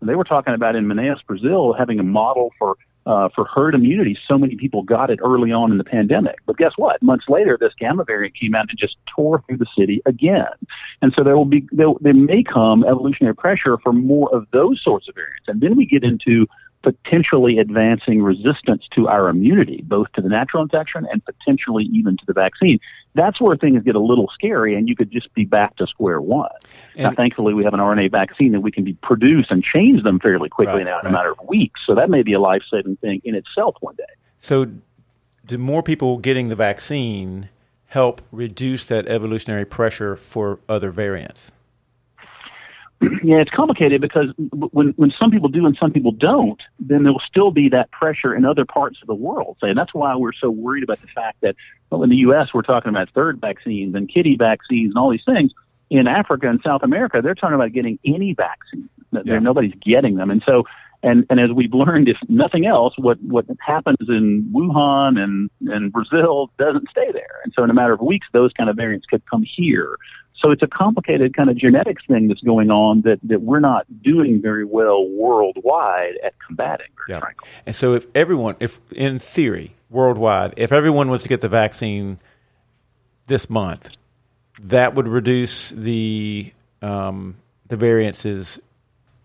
they 0.03 0.15
were 0.15 0.25
talking 0.25 0.55
about 0.55 0.77
in 0.77 0.87
Manaus, 0.87 1.25
Brazil, 1.27 1.73
having 1.75 2.01
a 2.01 2.03
model 2.03 2.53
for 2.59 2.77
uh, 3.07 3.29
for 3.35 3.45
herd 3.47 3.75
immunity. 3.75 4.17
So 4.29 4.39
many 4.39 4.57
people 4.57 4.83
got 4.83 5.11
it 5.11 5.19
early 5.23 5.53
on 5.53 5.73
in 5.73 5.79
the 5.79 5.85
pandemic. 5.85 6.37
But 6.47 6.59
guess 6.59 6.73
what? 6.77 7.03
Months 7.03 7.29
later, 7.29 7.57
this 7.59 7.73
gamma 7.79 8.05
variant 8.05 8.35
came 8.35 8.55
out 8.55 8.69
and 8.69 8.79
just 8.79 8.99
tore 9.07 9.43
through 9.47 9.57
the 9.57 9.67
city 9.77 10.03
again. 10.07 10.53
And 11.01 11.13
so 11.17 11.25
there 11.25 11.37
will 11.37 11.47
be 11.47 11.67
there, 11.73 11.89
there 12.01 12.15
may 12.15 12.43
come 12.43 12.85
evolutionary 12.85 13.35
pressure 13.35 13.79
for 13.79 13.93
more 13.93 14.33
of 14.35 14.47
those 14.53 14.83
sorts 14.83 15.09
of 15.09 15.15
variants. 15.15 15.49
And 15.49 15.61
then 15.61 15.77
we 15.77 15.87
get 15.87 16.05
into 16.05 16.47
potentially 16.83 17.59
advancing 17.59 18.23
resistance 18.23 18.89
to 18.93 19.09
our 19.09 19.29
immunity, 19.29 19.83
both 19.87 20.11
to 20.13 20.23
the 20.23 20.29
natural 20.29 20.63
infection 20.63 21.07
and 21.11 21.25
potentially 21.25 21.85
even 21.93 22.17
to 22.17 22.27
the 22.27 22.33
vaccine. 22.33 22.79
That's 23.15 23.41
where 23.41 23.57
things 23.57 23.83
get 23.83 23.97
a 23.97 24.01
little 24.01 24.29
scary, 24.33 24.75
and 24.75 24.89
you 24.89 24.97
could 24.97 25.11
just 25.11 25.33
be 25.35 25.45
back 25.45 25.77
to 25.77 25.87
square 25.87 26.21
one. 26.21 26.51
And 26.95 27.05
now, 27.05 27.11
thankfully, 27.13 27.55
we 27.55 27.65
have 27.65 27.75
an 27.75 27.81
RNA 27.81 28.11
vaccine 28.13 28.53
that 28.53 28.61
we 28.61 28.71
can 28.71 28.85
be 28.85 28.95
produce 28.95 29.47
and 29.51 29.63
change 29.63 30.03
them 30.03 30.21
fairly 30.21 30.49
quickly 30.49 30.77
right, 30.77 30.85
now 30.85 31.01
in 31.01 31.05
right. 31.05 31.11
a 31.11 31.13
matter 31.13 31.33
of 31.33 31.39
weeks. 31.49 31.81
So 31.87 31.95
that 31.97 32.09
may 32.09 32.23
be 32.23 32.33
a 32.33 32.41
life 32.41 32.63
saving 32.71 32.97
thing 32.97 33.21
in 33.25 33.35
itself 33.35 33.77
one 33.81 33.97
day. 33.97 34.05
So, 34.39 34.69
do 35.45 35.59
more 35.59 35.83
people 35.83 36.19
getting 36.19 36.49
the 36.49 36.57
vaccine 36.57 37.49
help 37.87 38.23
reduce 38.31 38.87
that 38.87 39.09
evolutionary 39.09 39.65
pressure 39.65 40.17
for 40.17 40.61
other 40.69 40.91
variants? 40.91 41.51
yeah, 43.23 43.39
it's 43.39 43.51
complicated 43.51 44.01
because 44.01 44.29
when 44.37 44.89
when 44.97 45.11
some 45.19 45.31
people 45.31 45.49
do 45.49 45.65
and 45.67 45.77
some 45.77 45.93
people 45.93 46.13
don't, 46.13 46.61
then 46.79 47.03
there 47.03 47.13
will 47.13 47.21
still 47.21 47.51
be 47.51 47.69
that 47.71 47.91
pressure 47.91 48.35
in 48.35 48.45
other 48.45 48.65
parts 48.65 49.01
of 49.01 49.07
the 49.07 49.15
world. 49.15 49.57
and 49.63 49.79
that's 49.79 49.95
why 49.95 50.15
we're 50.17 50.33
so 50.33 50.51
worried 50.51 50.83
about 50.83 51.01
the 51.01 51.09
fact 51.09 51.41
that 51.41 51.57
well, 51.89 52.03
in 52.03 52.11
the 52.11 52.17
U.S. 52.17 52.53
we're 52.53 52.63
talking 52.63 52.91
about 52.91 53.09
third 53.11 53.41
vaccines 53.41 53.95
and 53.95 54.09
kitty 54.09 54.37
vaccines 54.37 54.91
and 54.91 54.99
all 54.99 55.11
these 55.11 55.25
things. 55.25 55.53
In 55.89 56.07
Africa 56.07 56.49
and 56.49 56.61
South 56.65 56.85
America, 56.85 57.21
they're 57.21 57.35
talking 57.35 57.57
about 57.57 57.73
getting 57.73 57.99
any 58.05 58.33
vaccine. 58.33 58.89
Yeah. 59.11 59.41
Nobody's 59.41 59.75
getting 59.81 60.15
them, 60.15 60.31
and 60.31 60.41
so 60.47 60.65
and 61.03 61.25
and 61.31 61.41
as 61.41 61.51
we've 61.51 61.73
learned, 61.73 62.09
if 62.09 62.19
nothing 62.29 62.67
else, 62.67 62.95
what 62.99 63.21
what 63.23 63.47
happens 63.59 64.09
in 64.09 64.49
Wuhan 64.53 65.23
and 65.23 65.51
and 65.73 65.93
Brazil 65.93 66.51
doesn't 66.59 66.89
stay 66.91 67.11
there. 67.13 67.41
And 67.45 67.53
so 67.57 67.65
in 67.65 67.71
a 67.71 67.75
matter 67.75 67.93
of 67.93 68.01
weeks, 68.01 68.27
those 68.33 68.53
kind 68.53 68.69
of 68.69 68.77
variants 68.77 69.07
could 69.07 69.23
come 69.27 69.43
here. 69.43 69.97
So 70.41 70.51
it's 70.51 70.63
a 70.63 70.67
complicated 70.67 71.37
kind 71.37 71.51
of 71.51 71.57
genetics 71.57 72.05
thing 72.07 72.29
that's 72.29 72.41
going 72.41 72.71
on 72.71 73.03
that, 73.03 73.19
that 73.25 73.43
we're 73.43 73.61
not 73.61 73.87
doing 74.03 74.41
very 74.41 74.65
well 74.65 75.07
worldwide 75.07 76.15
at 76.25 76.35
combating, 76.47 76.87
yeah. 77.09 77.21
frankly. 77.21 77.49
And 77.67 77.77
so 77.77 77.93
if 77.93 78.07
everyone, 78.15 78.57
if 78.59 78.81
in 78.91 79.19
theory, 79.19 79.75
worldwide, 79.91 80.55
if 80.57 80.73
everyone 80.73 81.11
was 81.11 81.23
to 81.23 81.29
get 81.29 81.43
the 81.43 81.49
vaccine 81.49 82.19
this 83.27 83.51
month, 83.51 83.91
that 84.63 84.95
would 84.95 85.09
reduce 85.09 85.71
the 85.71 86.53
um, 86.81 87.37
the 87.69 87.77
variances 87.77 88.59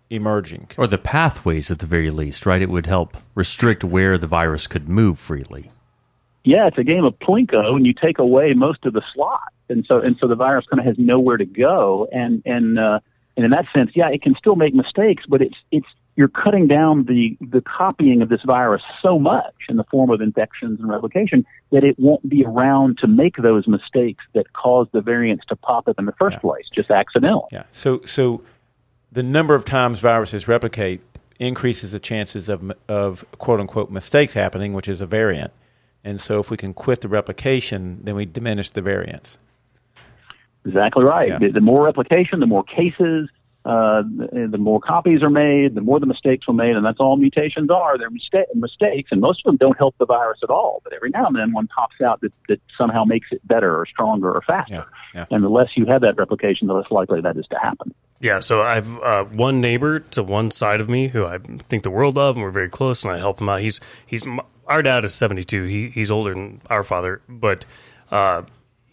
emerging. 0.10 0.70
Or 0.78 0.86
the 0.86 0.98
pathways 0.98 1.72
at 1.72 1.80
the 1.80 1.88
very 1.88 2.12
least, 2.12 2.46
right? 2.46 2.62
It 2.62 2.70
would 2.70 2.86
help 2.86 3.18
restrict 3.36 3.84
where 3.84 4.18
the 4.18 4.28
virus 4.28 4.68
could 4.68 4.90
move 4.90 5.18
freely. 5.18 5.72
Yeah, 6.44 6.68
it's 6.68 6.78
a 6.78 6.84
game 6.84 7.06
of 7.06 7.18
plinko, 7.20 7.76
and 7.76 7.88
you 7.88 7.94
take 7.94 8.20
away 8.20 8.54
most 8.54 8.86
of 8.86 8.94
the 8.94 9.02
slot 9.14 9.52
and 9.70 9.86
so 9.86 10.00
and 10.00 10.18
so 10.20 10.28
the 10.28 10.36
virus 10.36 10.66
kind 10.70 10.80
of 10.80 10.86
has 10.86 10.98
nowhere 10.98 11.38
to 11.38 11.46
go, 11.46 12.08
and 12.12 12.42
and 12.46 12.80
uh, 12.80 13.00
and 13.36 13.46
in 13.46 13.52
that 13.52 13.66
sense, 13.74 13.92
yeah, 13.96 14.10
it 14.10 14.22
can 14.22 14.36
still 14.36 14.56
make 14.56 14.74
mistakes, 14.74 15.24
but 15.28 15.42
it's 15.42 15.58
it's 15.72 15.88
you're 16.16 16.30
cutting 16.30 16.68
down 16.68 17.06
the 17.06 17.38
the 17.42 17.62
copying 17.62 18.22
of 18.22 18.30
this 18.30 18.42
virus 18.44 18.82
so 19.02 19.20
much 19.20 19.54
in 19.68 19.78
the 19.78 19.84
form 19.86 20.10
of 20.10 20.22
infections 20.22 20.80
and 20.80 20.90
replication 20.90 21.46
that 21.72 21.84
it 21.84 22.00
won't 22.00 22.28
be 22.28 22.46
around 22.46 22.98
to 23.00 23.08
make 23.08 23.38
those 23.38 23.68
mistakes 23.68 24.24
that 24.34 24.54
cause 24.54 24.88
the 24.92 25.02
variants 25.02 25.46
to 25.48 25.56
pop 25.56 25.88
up 25.88 26.00
in 26.00 26.06
the 26.06 26.14
first 26.14 26.36
yeah. 26.36 26.40
place, 26.40 26.70
just 26.72 26.90
accidental. 26.90 27.48
Yeah. 27.52 27.64
So 27.72 28.02
so 28.06 28.42
the 29.12 29.24
number 29.24 29.56
of 29.56 29.66
times 29.66 30.00
viruses 30.00 30.48
replicate 30.48 31.02
increases 31.40 31.92
the 31.92 32.00
chances 32.00 32.48
of 32.48 32.72
of 32.88 33.26
quote 33.38 33.60
unquote 33.60 33.92
mistakes 33.92 34.34
happening, 34.34 34.74
which 34.74 34.88
is 34.88 35.02
a 35.02 35.06
variant. 35.06 35.52
And 36.04 36.22
so 36.22 36.40
if 36.40 36.52
we 36.52 36.58
can 36.58 36.74
quit 36.74 37.02
the 37.02 37.08
replication, 37.08 38.00
then 38.04 38.16
we 38.16 38.26
diminish 38.26 38.70
the 38.70 38.82
variants. 38.82 39.40
Exactly 40.66 41.04
right. 41.04 41.30
Yeah. 41.30 41.40
The, 41.40 41.50
the, 41.50 41.62
more 41.62 41.84
replication, 41.84 42.40
the 42.40 42.48
more 42.48 42.64
cases, 42.64 43.30
uh, 43.66 44.04
the, 44.04 44.48
the, 44.52 44.58
more 44.58 44.80
copies 44.80 45.24
are 45.24 45.30
made, 45.30 45.76
the 45.76 45.82
more 45.82 46.00
the 46.00 46.06
mistakes 46.06 46.48
are 46.48 46.54
made, 46.54 46.76
and 46.76 46.86
that's 46.86 47.00
all 47.00 47.18
mutations 47.18 47.70
are. 47.70 47.98
They're 47.98 48.10
mista- 48.10 48.46
mistakes, 48.54 49.12
and 49.12 49.22
most 49.22 49.42
of 49.42 49.50
them 49.50 49.58
don't 49.58 49.78
help 49.78 49.96
the 49.98 50.06
virus 50.06 50.40
at 50.44 50.50
all. 50.50 50.82
But 50.84 50.94
every 50.94 51.10
now 51.10 51.26
and 51.28 51.36
then 51.36 51.52
one 51.52 51.68
pops 51.68 52.02
out 52.02 52.22
that, 52.22 52.32
that 52.48 52.62
somehow 52.78 53.06
makes 53.06 53.30
it 53.32 53.48
better 53.48 53.80
or 53.80 53.86
stronger 53.86 54.32
or 54.32 54.42
faster. 54.42 54.74
Yeah. 54.74 54.84
Yeah. 55.16 55.26
And 55.32 55.44
the 55.44 55.50
less 55.50 55.70
you 55.76 55.86
have 55.86 56.02
that 56.02 56.18
replication, 56.18 56.68
the 56.68 56.74
less 56.74 56.92
likely 56.92 57.22
that 57.22 57.38
is 57.38 57.48
to 57.48 57.58
happen. 57.58 57.94
Yeah, 58.20 58.40
so 58.40 58.62
I've 58.62 58.90
uh, 59.00 59.26
one 59.26 59.62
neighbor 59.62 60.00
to 60.00 60.24
one 60.24 60.50
side 60.50 60.80
of 60.80 60.90
me 60.90 61.10
who 61.10 61.26
I 61.26 61.38
think 61.70 61.84
the 61.84 61.92
world 61.92 62.18
of, 62.18 62.36
and 62.36 62.44
we're 62.44 62.52
very 62.52 62.70
close, 62.70 63.04
and 63.04 63.12
I 63.12 63.18
help 63.18 63.42
him 63.42 63.50
out. 63.50 63.62
He's 63.62 63.80
he's 64.06 64.24
our 64.68 64.82
dad 64.82 65.06
is 65.06 65.14
seventy 65.14 65.44
two. 65.44 65.66
He 65.66 65.90
he's 65.90 66.12
older 66.12 66.34
than 66.34 66.62
our 66.70 66.84
father, 66.84 67.22
but 67.28 67.66
uh, 68.12 68.44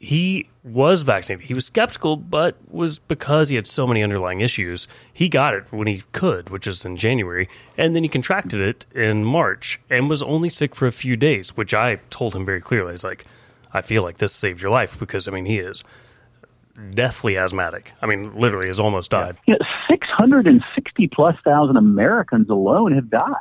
he 0.03 0.49
was 0.65 1.03
vaccinated. 1.03 1.47
He 1.47 1.55
was 1.55 1.67
skeptical, 1.67 2.17
but 2.17 2.57
was 2.69 2.99
because 2.99 3.51
he 3.51 3.57
had 3.57 3.69
so 3.69 3.87
many 3.87 4.03
underlying 4.03 4.41
issues. 4.41 4.89
He 5.13 5.29
got 5.29 5.55
it 5.55 5.65
when 5.71 5.87
he 5.87 6.03
could, 6.11 6.51
which 6.51 6.67
is 6.67 6.85
in 6.85 6.97
January, 6.97 7.49
and 7.79 7.95
then 7.95 8.03
he 8.03 8.09
contracted 8.09 8.61
it 8.61 8.85
in 8.93 9.25
March 9.25 9.81
and 9.89 10.11
was 10.11 10.21
only 10.21 10.49
sick 10.49 10.75
for 10.75 10.89
a 10.89 10.93
few 10.93 11.15
days. 11.17 11.57
Which 11.57 11.73
I 11.73 11.97
told 12.11 12.35
him 12.35 12.45
very 12.45 12.61
clearly. 12.61 12.89
I 12.89 12.93
was 12.93 13.05
like, 13.05 13.25
I 13.73 13.81
feel 13.81 14.03
like 14.03 14.19
this 14.19 14.35
saved 14.35 14.61
your 14.61 14.73
life 14.73 14.99
because 14.99 15.29
I 15.29 15.31
mean 15.31 15.45
he 15.45 15.59
is 15.59 15.85
deathly 16.91 17.37
asthmatic. 17.37 17.93
I 18.03 18.07
mean, 18.07 18.35
literally 18.35 18.67
has 18.67 18.81
almost 18.81 19.13
died. 19.13 19.37
Yeah, 19.47 19.55
hundred 20.23 20.47
and 20.47 20.63
sixty 20.75 21.09
plus 21.09 21.37
thousand 21.45 21.77
Americans 21.77 22.49
alone 22.49 22.93
have 22.93 23.09
died. 23.09 23.37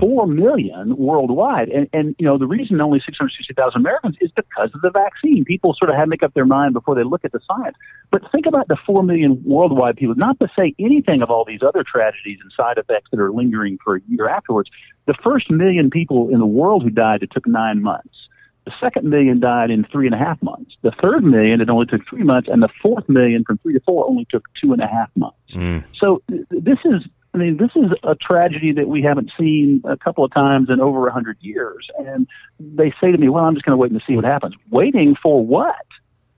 Four 0.00 0.26
million 0.26 0.96
worldwide, 0.96 1.68
and 1.68 1.88
and 1.92 2.16
you 2.18 2.26
know 2.26 2.36
the 2.36 2.48
reason 2.48 2.80
only 2.80 3.00
six 3.00 3.16
hundred 3.16 3.34
sixty 3.36 3.54
thousand 3.54 3.80
Americans 3.80 4.16
is 4.20 4.30
because 4.32 4.74
of 4.74 4.80
the 4.80 4.90
vaccine. 4.90 5.44
People 5.44 5.72
sort 5.74 5.88
of 5.88 5.94
have 5.94 6.06
to 6.06 6.10
make 6.10 6.24
up 6.24 6.34
their 6.34 6.46
mind 6.46 6.74
before 6.74 6.96
they 6.96 7.04
look 7.04 7.24
at 7.24 7.30
the 7.30 7.40
science. 7.46 7.76
But 8.10 8.28
think 8.32 8.46
about 8.46 8.66
the 8.66 8.76
four 8.76 9.04
million 9.04 9.40
worldwide 9.44 9.96
people. 9.96 10.16
Not 10.16 10.40
to 10.40 10.48
say 10.58 10.74
anything 10.80 11.22
of 11.22 11.30
all 11.30 11.44
these 11.44 11.62
other 11.62 11.84
tragedies 11.84 12.38
and 12.42 12.50
side 12.56 12.78
effects 12.78 13.10
that 13.12 13.20
are 13.20 13.30
lingering 13.30 13.78
for 13.84 13.96
a 13.96 14.00
year 14.08 14.28
afterwards. 14.28 14.68
The 15.06 15.14
first 15.14 15.48
million 15.48 15.90
people 15.90 16.28
in 16.28 16.40
the 16.40 16.46
world 16.46 16.82
who 16.82 16.90
died, 16.90 17.22
it 17.22 17.30
took 17.30 17.46
nine 17.46 17.80
months. 17.80 18.28
The 18.64 18.74
second 18.80 19.08
million 19.08 19.40
died 19.40 19.70
in 19.70 19.84
three 19.84 20.06
and 20.06 20.14
a 20.14 20.18
half 20.18 20.42
months. 20.42 20.76
The 20.82 20.90
third 20.90 21.24
million, 21.24 21.62
it 21.62 21.70
only 21.70 21.86
took 21.86 22.06
three 22.06 22.22
months, 22.22 22.50
and 22.52 22.62
the 22.62 22.68
fourth 22.82 23.08
million 23.08 23.42
from 23.44 23.56
three 23.58 23.72
to 23.72 23.80
four 23.80 24.06
only 24.06 24.26
took 24.26 24.44
two 24.54 24.74
and 24.74 24.82
a 24.82 24.86
half 24.86 25.08
months. 25.16 25.38
Mm. 25.54 25.84
So 25.94 26.20
this 26.50 26.78
is 26.84 27.02
I 27.38 27.44
mean, 27.44 27.56
this 27.56 27.70
is 27.76 27.92
a 28.02 28.14
tragedy 28.16 28.72
that 28.72 28.88
we 28.88 29.02
haven't 29.02 29.30
seen 29.38 29.80
a 29.84 29.96
couple 29.96 30.24
of 30.24 30.32
times 30.32 30.70
in 30.70 30.80
over 30.80 31.06
a 31.06 31.12
hundred 31.12 31.36
years. 31.40 31.88
And 31.98 32.26
they 32.58 32.92
say 33.00 33.12
to 33.12 33.18
me, 33.18 33.28
"Well, 33.28 33.44
I'm 33.44 33.54
just 33.54 33.64
going 33.64 33.74
to 33.74 33.80
wait 33.80 33.92
and 33.92 34.02
see 34.06 34.16
what 34.16 34.24
happens." 34.24 34.54
Waiting 34.70 35.14
for 35.14 35.44
what? 35.44 35.76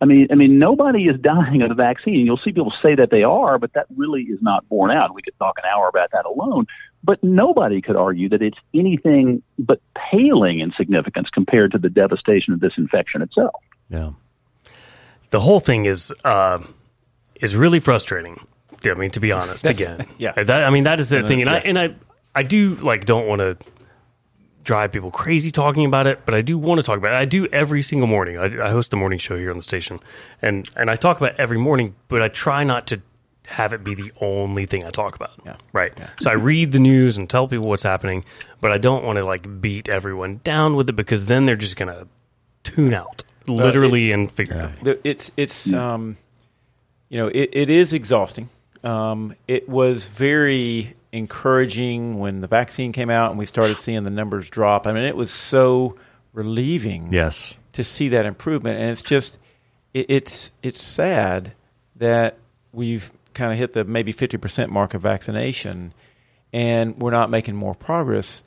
I 0.03 0.07
mean, 0.07 0.29
I 0.31 0.35
mean, 0.35 0.59
nobody 0.59 1.09
is 1.09 1.19
dying 1.21 1.63
of 1.63 1.71
the 1.71 1.75
vaccine. 1.75 2.27
You'll 2.27 2.39
see 2.39 2.53
people 2.53 2.73
say 2.83 2.95
that 2.95 3.11
they 3.11 3.23
are, 3.23 3.59
but 3.59 3.73
that 3.73 3.87
really 3.97 4.23
is 4.25 4.43
not 4.43 4.69
borne 4.69 4.91
out. 4.91 5.15
We 5.15 5.23
could 5.23 5.39
talk 5.39 5.59
an 5.59 5.69
hour 5.71 5.89
about 5.89 6.11
that 6.13 6.27
alone. 6.27 6.67
But 7.03 7.25
nobody 7.25 7.81
could 7.81 7.97
argue 7.97 8.29
that 8.29 8.43
it's 8.43 8.59
anything 8.75 9.43
but 9.59 9.81
paling 9.95 10.59
in 10.59 10.73
significance 10.73 11.31
compared 11.31 11.73
to 11.73 11.79
the 11.79 11.89
devastation 11.89 12.53
of 12.53 12.61
this 12.61 12.75
infection 12.77 13.23
itself. 13.23 13.63
Yeah. 13.89 14.11
The 15.31 15.41
whole 15.41 15.61
thing 15.61 15.87
is 15.87 16.13
uh, 16.25 16.59
is 17.37 17.57
really 17.57 17.81
frustrating 17.81 18.39
I 18.85 18.95
mean, 18.95 19.11
to 19.11 19.21
be 19.21 19.33
honest, 19.33 19.63
That's, 19.63 19.79
again, 19.79 20.07
yeah. 20.19 20.33
That, 20.33 20.65
I 20.65 20.71
mean, 20.71 20.85
that 20.85 21.01
is 21.01 21.09
the 21.09 21.27
thing, 21.27 21.41
and. 21.41 21.51
I 21.51 21.59
and 21.59 21.79
I 21.79 21.95
I 22.35 22.43
do 22.43 22.77
like 22.77 23.07
don't 23.07 23.27
want 23.27 23.41
to 23.41 23.57
drive 24.63 24.93
people 24.93 25.11
crazy 25.11 25.51
talking 25.51 25.85
about 25.85 26.07
it, 26.07 26.21
but 26.25 26.35
I 26.35 26.43
do 26.43 26.59
want 26.59 26.79
to 26.79 26.83
talk 26.83 26.99
about 26.99 27.13
it. 27.13 27.17
I 27.17 27.25
do 27.25 27.47
every 27.47 27.83
single 27.83 28.07
morning. 28.07 28.39
I, 28.39 28.67
I 28.67 28.71
host 28.71 28.91
the 28.91 28.97
morning 28.97 29.19
show 29.19 29.37
here 29.37 29.51
on 29.51 29.57
the 29.57 29.63
station, 29.63 30.01
and 30.43 30.69
and 30.77 30.91
I 30.91 30.97
talk 30.97 31.17
about 31.21 31.39
every 31.39 31.59
morning, 31.59 31.95
but 32.09 32.23
I 32.23 32.29
try 32.29 32.65
not 32.65 32.87
to 32.89 33.03
have 33.47 33.73
it 33.73 33.83
be 33.83 33.97
the 33.97 34.13
only 34.21 34.65
thing 34.67 34.85
I 34.85 34.91
talk 34.91 35.17
about. 35.17 35.33
Yeah. 35.45 35.57
Right. 35.73 35.93
So 36.21 36.31
I 36.31 36.35
read 36.35 36.71
the 36.71 36.79
news 36.79 37.17
and 37.17 37.29
tell 37.29 37.49
people 37.49 37.69
what's 37.69 37.83
happening, 37.83 38.25
but 38.61 38.71
I 38.71 38.79
don't 38.79 39.03
want 39.05 39.17
to 39.17 39.25
like 39.25 39.61
beat 39.61 39.89
everyone 39.89 40.41
down 40.45 40.77
with 40.77 40.89
it 40.89 40.93
because 40.95 41.27
then 41.27 41.47
they're 41.47 41.57
just 41.57 41.77
gonna 41.77 42.07
tune 42.63 42.95
out 42.95 43.25
literally 43.49 44.11
it, 44.11 44.15
and 44.15 44.31
figure 44.31 44.71
out. 44.85 44.99
It's 45.03 45.33
it's 45.37 45.73
um, 45.73 46.17
you 47.09 47.19
know, 47.19 47.27
it, 47.27 47.51
it 47.53 47.71
is 47.71 47.93
exhausting 47.93 48.51
Um, 48.83 49.35
it 49.47 49.69
was 49.69 50.07
very 50.07 50.95
encouraging 51.13 52.19
when 52.19 52.41
the 52.41 52.47
vaccine 52.47 52.93
came 52.93 53.11
out 53.11 53.31
and 53.31 53.39
we 53.39 53.47
started 53.47 53.77
seeing 53.77 54.05
the 54.05 54.11
numbers 54.11 54.49
drop. 54.49 54.87
I 54.87 54.93
mean, 54.93 55.05
it 55.05 55.17
was 55.17 55.31
so 55.31 55.97
relieving 56.33 57.13
Yes. 57.13 57.57
to 57.73 57.85
see 57.85 58.09
that 58.11 58.27
improvement. 58.27 58.79
And 58.79 58.91
it's 58.91 59.03
just, 59.03 59.39
it, 59.93 60.07
it's 60.09 60.53
it's 60.63 60.83
sad 60.83 61.53
that 61.97 62.39
we've 62.73 63.11
kind 63.35 63.53
of 63.53 63.59
hit 63.59 63.73
the 63.73 63.85
maybe 63.85 64.13
fifty 64.13 64.37
percent 64.37 64.71
mark 64.73 64.95
of 64.95 65.03
vaccination, 65.03 65.93
and 66.53 66.97
we're 66.99 67.11
not 67.11 67.29
making 67.31 67.57
more 67.57 67.75
progress. 67.75 68.43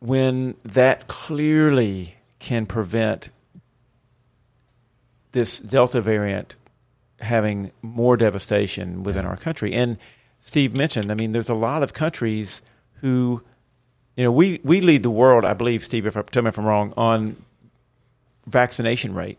When 0.00 0.54
that 0.64 1.06
clearly 1.08 2.16
can 2.38 2.66
prevent 2.66 3.30
this 5.32 5.60
Delta 5.60 6.00
variant 6.00 6.56
having 7.20 7.70
more 7.82 8.16
devastation 8.16 9.02
within 9.02 9.24
our 9.24 9.36
country. 9.36 9.72
And 9.72 9.96
Steve 10.40 10.74
mentioned, 10.74 11.10
I 11.10 11.14
mean, 11.14 11.32
there's 11.32 11.48
a 11.48 11.54
lot 11.54 11.82
of 11.82 11.92
countries 11.92 12.60
who, 13.00 13.42
you 14.16 14.24
know, 14.24 14.32
we, 14.32 14.60
we 14.62 14.80
lead 14.80 15.02
the 15.02 15.10
world, 15.10 15.44
I 15.44 15.54
believe, 15.54 15.84
Steve, 15.84 16.06
if 16.06 16.16
I 16.16 16.22
tell 16.22 16.42
me 16.42 16.48
if 16.50 16.58
I'm 16.58 16.64
wrong, 16.66 16.92
on 16.96 17.36
vaccination 18.46 19.14
rate 19.14 19.38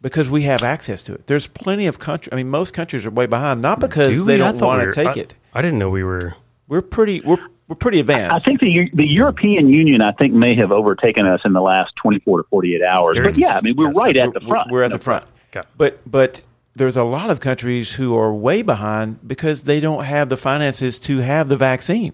because 0.00 0.30
we 0.30 0.42
have 0.42 0.62
access 0.62 1.02
to 1.04 1.12
it. 1.14 1.26
There's 1.26 1.46
plenty 1.46 1.86
of 1.86 1.98
countries. 1.98 2.30
I 2.32 2.36
mean, 2.36 2.48
most 2.48 2.72
countries 2.72 3.04
are 3.04 3.10
way 3.10 3.26
behind, 3.26 3.60
not 3.62 3.80
because 3.80 4.08
Do 4.08 4.24
they 4.24 4.36
we? 4.36 4.42
I 4.42 4.50
don't 4.52 4.58
thought 4.58 4.66
want 4.66 4.78
we 4.78 4.82
to 4.84 4.86
were- 4.88 4.92
take 5.12 5.16
I- 5.16 5.20
it. 5.20 5.34
I 5.54 5.62
didn't 5.62 5.78
know 5.78 5.90
we 5.90 6.04
were. 6.04 6.34
We're 6.68 6.82
pretty 6.82 7.20
we're 7.22 7.38
we're 7.66 7.74
pretty 7.76 7.98
advanced. 7.98 8.36
I 8.36 8.38
think 8.38 8.60
the 8.60 8.90
the 8.94 9.06
European 9.06 9.68
Union, 9.68 10.00
I 10.02 10.12
think, 10.12 10.34
may 10.34 10.54
have 10.54 10.70
overtaken 10.70 11.26
us 11.26 11.40
in 11.44 11.52
the 11.54 11.60
last 11.62 11.96
24 11.96 12.38
to 12.42 12.44
48 12.48 12.82
hours. 12.82 13.14
There 13.14 13.24
But 13.24 13.32
is- 13.32 13.38
yeah, 13.40 13.56
I 13.56 13.60
mean, 13.62 13.74
we're 13.76 13.86
yes, 13.88 13.96
right 13.96 14.14
we're, 14.14 14.22
at 14.24 14.34
the 14.34 14.40
front. 14.40 14.70
We're 14.70 14.82
at 14.84 14.90
No 14.90 14.96
the 14.98 15.02
front. 15.02 15.24
Okay. 15.56 15.66
But 15.76 15.98
but 16.08 16.42
there's 16.78 16.96
a 16.96 17.04
lot 17.04 17.30
of 17.30 17.40
countries 17.40 17.92
who 17.94 18.16
are 18.16 18.32
way 18.32 18.62
behind 18.62 19.26
because 19.26 19.64
they 19.64 19.80
don't 19.80 20.04
have 20.04 20.28
the 20.28 20.36
finances 20.36 20.98
to 21.00 21.18
have 21.18 21.48
the 21.48 21.56
vaccine. 21.56 22.12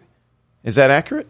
Is 0.64 0.75
that 0.76 0.90
accurate? 0.90 1.28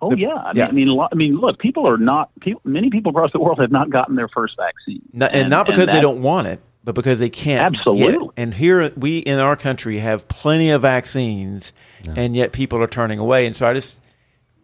Oh 0.00 0.10
The- 0.10 0.18
yeah, 0.18 0.34
I 0.34 0.52
mean, 0.52 0.56
yeah. 0.56 0.66
I 0.68 0.72
mean, 0.72 0.88
a 0.88 0.94
lot, 0.94 1.08
I 1.12 1.14
mean, 1.16 1.36
look, 1.38 1.58
people 1.58 1.88
are 1.88 1.96
not. 1.96 2.30
People, 2.40 2.60
many 2.64 2.90
people 2.90 3.10
across 3.10 3.32
the 3.32 3.40
world 3.40 3.58
have 3.60 3.70
not 3.72 3.90
gotten 3.90 4.14
their 4.14 4.28
first 4.28 4.56
vaccine, 4.56 5.02
No- 5.12 5.26
and, 5.26 5.48
not 5.50 5.66
because 5.66 5.86
they 5.86 5.92
that- 5.94 6.02
don't 6.02 6.22
want 6.22 6.46
it, 6.48 6.60
but 6.84 6.94
because 6.94 7.18
they 7.18 7.30
can't. 7.30 7.72
get 7.72 7.78
it. 7.80 7.80
Absolutely. 7.80 8.28
And 8.36 8.52
here 8.54 8.92
we 8.96 9.18
in 9.18 9.38
our 9.38 9.56
country 9.56 9.98
have 9.98 10.28
plenty 10.28 10.70
of 10.70 10.82
vaccines, 10.82 11.72
and 12.14 12.36
yet 12.36 12.52
people 12.52 12.80
are 12.82 12.86
turning 12.86 13.18
away. 13.18 13.46
And 13.46 13.56
so 13.56 13.66
I 13.66 13.72
just 13.74 13.98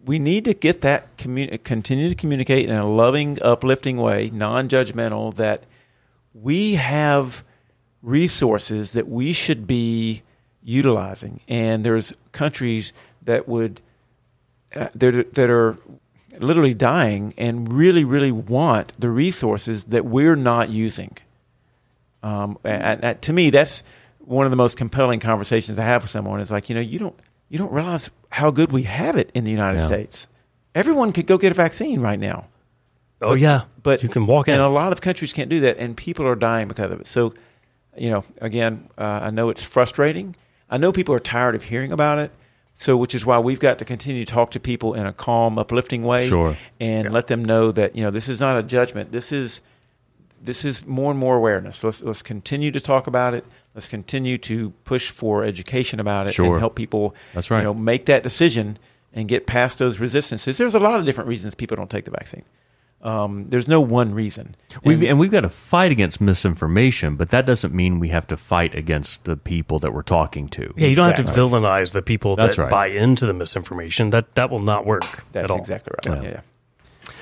we 0.05 0.19
need 0.19 0.45
to 0.45 0.55
get 0.55 0.83
that 0.83 1.17
commu- 1.17 1.63
continue 1.65 2.09
to 2.11 2.15
communicate 2.15 2.69
in 2.69 2.75
a 2.77 2.87
loving, 2.87 3.39
uplifting 3.41 3.97
way, 3.97 4.31
non-judgmental. 4.33 5.35
That 5.37 5.63
we 6.35 6.75
have 6.75 7.45
resources 8.03 8.93
that 8.93 9.09
we 9.09 9.33
should 9.33 9.67
be 9.67 10.23
utilizing, 10.63 11.41
and 11.49 11.85
there's 11.85 12.13
countries 12.33 12.93
that 13.23 13.49
would 13.49 13.81
uh, 14.75 14.89
that 14.95 15.35
that 15.35 15.51
are 15.51 15.77
literally 16.39 16.75
dying 16.75 17.35
and 17.37 17.73
really, 17.73 18.05
really 18.05 18.33
want 18.33 18.93
the 18.99 19.11
resources 19.11 19.85
that 19.85 20.05
we're 20.05 20.37
not 20.37 20.71
using. 20.71 21.17
Um, 22.23 22.57
and, 22.65 23.05
and 23.05 23.23
to 23.23 23.33
me, 23.33 23.51
that's 23.51 23.83
one 24.21 24.47
of 24.47 24.51
the 24.51 24.57
most 24.57 24.77
compelling 24.77 25.21
conversations 25.21 25.79
I 25.79 25.85
have 25.85 26.03
with 26.03 26.11
someone. 26.11 26.41
Is 26.41 26.51
like, 26.51 26.69
you 26.69 26.75
know, 26.75 26.81
you 26.81 26.99
don't 26.99 27.19
you 27.49 27.59
don't 27.59 27.73
realize 27.73 28.11
how 28.31 28.51
good 28.51 28.73
we 28.73 28.85
have 28.85 29.17
it 29.17 29.31
in 29.35 29.45
the 29.45 29.51
United 29.51 29.81
Yeah. 29.81 29.87
States. 29.87 30.29
Everyone 30.75 31.13
could 31.13 31.27
go 31.27 31.37
get 31.37 31.53
a 31.53 31.55
vaccine 31.55 32.01
right 32.01 32.19
now, 32.19 32.47
Oh 33.23 33.35
yeah, 33.35 33.63
but 33.83 34.03
you 34.03 34.09
can 34.09 34.27
walk 34.27 34.49
in. 34.49 34.55
and 34.55 34.63
a 34.63 34.69
lot 34.69 34.93
of 34.93 35.01
countries 35.01 35.33
can't 35.33 35.49
do 35.49 35.61
that, 35.61 35.79
and 35.79 35.97
people 35.97 36.27
are 36.27 36.35
dying 36.35 36.69
because 36.69 36.91
of 36.91 37.01
it. 37.01 37.07
So, 37.07 37.35
you 37.97 38.11
know, 38.11 38.25
again, 38.41 38.89
uh, 38.99 39.21
I 39.23 39.31
know 39.31 39.49
it's 39.51 39.63
frustrating. 39.63 40.35
I 40.71 40.79
know 40.79 40.93
people 40.93 41.15
are 41.15 41.21
tired 41.21 41.55
of 41.55 41.63
hearing 41.65 41.93
about 41.93 42.19
it. 42.19 42.31
So, 42.75 42.97
which 42.97 43.15
is 43.15 43.25
why 43.27 43.39
we've 43.39 43.61
got 43.61 43.79
to 43.81 43.85
continue 43.85 44.25
to 44.25 44.33
talk 44.33 44.51
to 44.53 44.61
people 44.61 44.95
in 44.95 45.05
a 45.07 45.13
calm, 45.13 45.59
uplifting 45.59 46.03
way, 46.05 46.27
Sure. 46.27 46.57
and 46.81 47.13
let 47.13 47.27
them 47.27 47.45
know 47.45 47.71
that 47.71 47.95
you 47.95 48.03
know 48.03 48.11
this 48.11 48.29
is 48.29 48.41
not 48.41 48.57
a 48.59 48.63
judgment. 48.63 49.13
This 49.13 49.31
is 49.31 49.61
this 50.43 50.65
is 50.65 50.85
more 50.87 51.11
and 51.11 51.21
more 51.21 51.37
awareness. 51.37 51.85
Let's 51.85 52.03
let's 52.03 52.23
continue 52.23 52.71
to 52.73 52.81
talk 52.81 53.07
about 53.07 53.35
it. 53.35 53.45
Let's 53.75 53.89
continue 53.89 54.37
to 54.39 54.71
push 54.85 55.11
for 55.11 55.45
education 55.45 56.01
about 56.01 56.27
it 56.27 56.33
Sure. 56.35 56.53
and 56.53 56.59
help 56.61 56.75
people. 56.75 57.15
That's 57.35 57.51
right. 57.51 57.59
You 57.59 57.65
know, 57.65 57.75
make 57.75 58.07
that 58.07 58.23
decision 58.23 58.79
and 59.13 59.29
get 59.29 59.47
past 59.47 59.79
those 59.79 60.01
resistances. 60.01 60.57
There's 60.59 60.75
a 60.75 60.81
lot 60.81 60.99
of 60.99 61.05
different 61.05 61.29
reasons 61.29 61.55
people 61.55 61.77
don't 61.77 61.91
take 61.91 62.07
the 62.07 62.11
vaccine. 62.11 62.43
Um, 63.03 63.47
there's 63.49 63.67
no 63.67 63.81
one 63.81 64.15
reason. 64.15 64.55
We've, 64.85 64.99
And- 65.01 65.09
and 65.09 65.19
we've 65.19 65.31
got 65.31 65.41
to 65.41 65.49
fight 65.49 65.91
against 65.91 66.21
misinformation, 66.21 67.17
but 67.17 67.31
that 67.31 67.47
doesn't 67.47 67.75
mean 67.75 67.99
we 67.99 68.09
have 68.11 68.27
to 68.29 68.37
fight 68.37 68.75
against 68.77 69.25
the 69.25 69.37
people 69.37 69.81
that 69.81 69.93
we're 69.93 70.03
talking 70.03 70.49
to. 70.51 70.73
yeah, 70.77 70.87
you 70.87 70.95
don't 70.95 71.17
have 71.17 71.27
to 71.27 71.33
villainize 71.33 71.93
the 71.93 72.03
people 72.03 72.37
That's 72.37 72.57
that 72.57 72.63
right. 72.63 72.71
buy 72.71 72.87
into 72.87 73.27
the 73.27 73.33
misinformation. 73.33 74.11
That 74.11 74.35
that 74.37 74.51
will 74.51 74.61
not 74.61 74.87
work 74.87 75.03
That's 75.33 75.47
at 75.47 75.51
all. 75.51 75.59
exactly 75.59 75.93
right. 76.07 76.23
Yeah. 76.23 76.31
Yeah. 76.31 76.41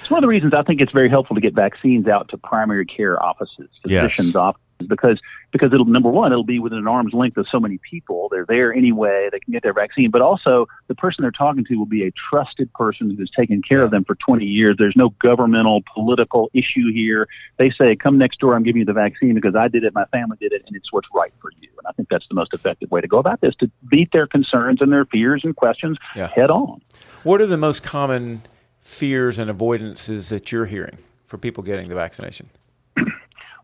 It's 0.03 0.11
one 0.11 0.19
of 0.19 0.23
the 0.23 0.29
reasons 0.29 0.53
I 0.55 0.63
think 0.65 0.81
it's 0.83 0.93
very 0.93 1.09
helpful 1.09 1.35
to 1.37 1.41
get 1.41 1.55
vaccines 1.55 2.07
out 2.09 2.29
to 2.31 2.37
primary 2.37 2.85
care 2.85 3.21
offices, 3.23 3.69
Yes. 3.87 4.03
physicians' 4.15 4.37
offices, 4.37 4.67
because 4.87 5.21
because 5.53 5.73
it'll 5.73 5.87
number 5.87 6.09
one, 6.11 6.33
it'll 6.33 6.45
be 6.45 6.59
within 6.59 6.79
an 6.79 6.89
arm's 6.89 7.13
length 7.13 7.37
of 7.37 7.49
so 7.49 7.59
many 7.59 7.79
people. 7.79 8.29
They're 8.31 8.47
there 8.47 8.73
anyway; 8.73 9.29
they 9.33 9.41
can 9.41 9.53
get 9.53 9.63
their 9.63 9.73
vaccine. 9.73 10.11
But 10.11 10.23
also, 10.23 10.67
the 10.89 10.95
person 10.95 11.23
they're 11.23 11.31
talking 11.31 11.65
to 11.67 11.77
will 11.77 11.87
be 11.87 12.05
a 12.05 12.11
trusted 12.13 12.73
person 12.75 13.15
who's 13.17 13.31
taken 13.31 13.63
care 13.63 13.83
of 13.83 13.91
them 13.91 14.05
for 14.05 14.15
20 14.15 14.45
years. 14.45 14.77
There's 14.79 14.97
no 14.97 15.11
governmental, 15.21 15.83
political 15.95 16.51
issue 16.55 16.93
here. 16.93 17.29
They 17.57 17.71
say, 17.71 17.97
"Come 17.97 18.19
next 18.19 18.41
door. 18.41 18.55
I'm 18.55 18.63
giving 18.63 18.81
you 18.81 18.87
the 18.87 18.93
vaccine 18.93 19.35
because 19.35 19.55
I 19.55 19.69
did 19.69 19.85
it, 19.85 19.95
my 19.95 20.05
family 20.07 20.37
did 20.41 20.53
it, 20.53 20.63
and 20.67 20.77
it's 20.77 20.93
what's 20.93 21.09
right 21.15 21.33
for 21.41 21.51
you." 21.61 21.69
And 21.79 21.87
I 21.89 21.93
think 21.93 22.09
that's 22.09 22.27
the 22.29 22.35
most 22.35 22.53
effective 22.55 22.91
way 22.91 23.01
to 23.01 23.09
go 23.09 23.19
about 23.19 23.41
this: 23.41 23.55
to 23.57 23.71
beat 23.89 24.13
their 24.13 24.27
concerns 24.27 24.81
and 24.81 24.93
their 24.93 25.05
fears 25.05 25.43
and 25.45 25.55
questions 25.57 25.99
Yeah. 26.15 26.29
head 26.29 26.51
on. 26.51 26.81
What 27.23 27.41
are 27.41 27.47
the 27.47 27.57
most 27.59 27.83
common 27.83 28.43
fears 28.81 29.39
and 29.39 29.51
avoidances 29.51 30.29
that 30.31 30.51
you're 30.53 30.67
hearing 30.67 30.99
for 31.27 31.39
people 31.39 31.63
getting 31.63 31.89
the 31.89 31.95
vaccination? 31.95 32.49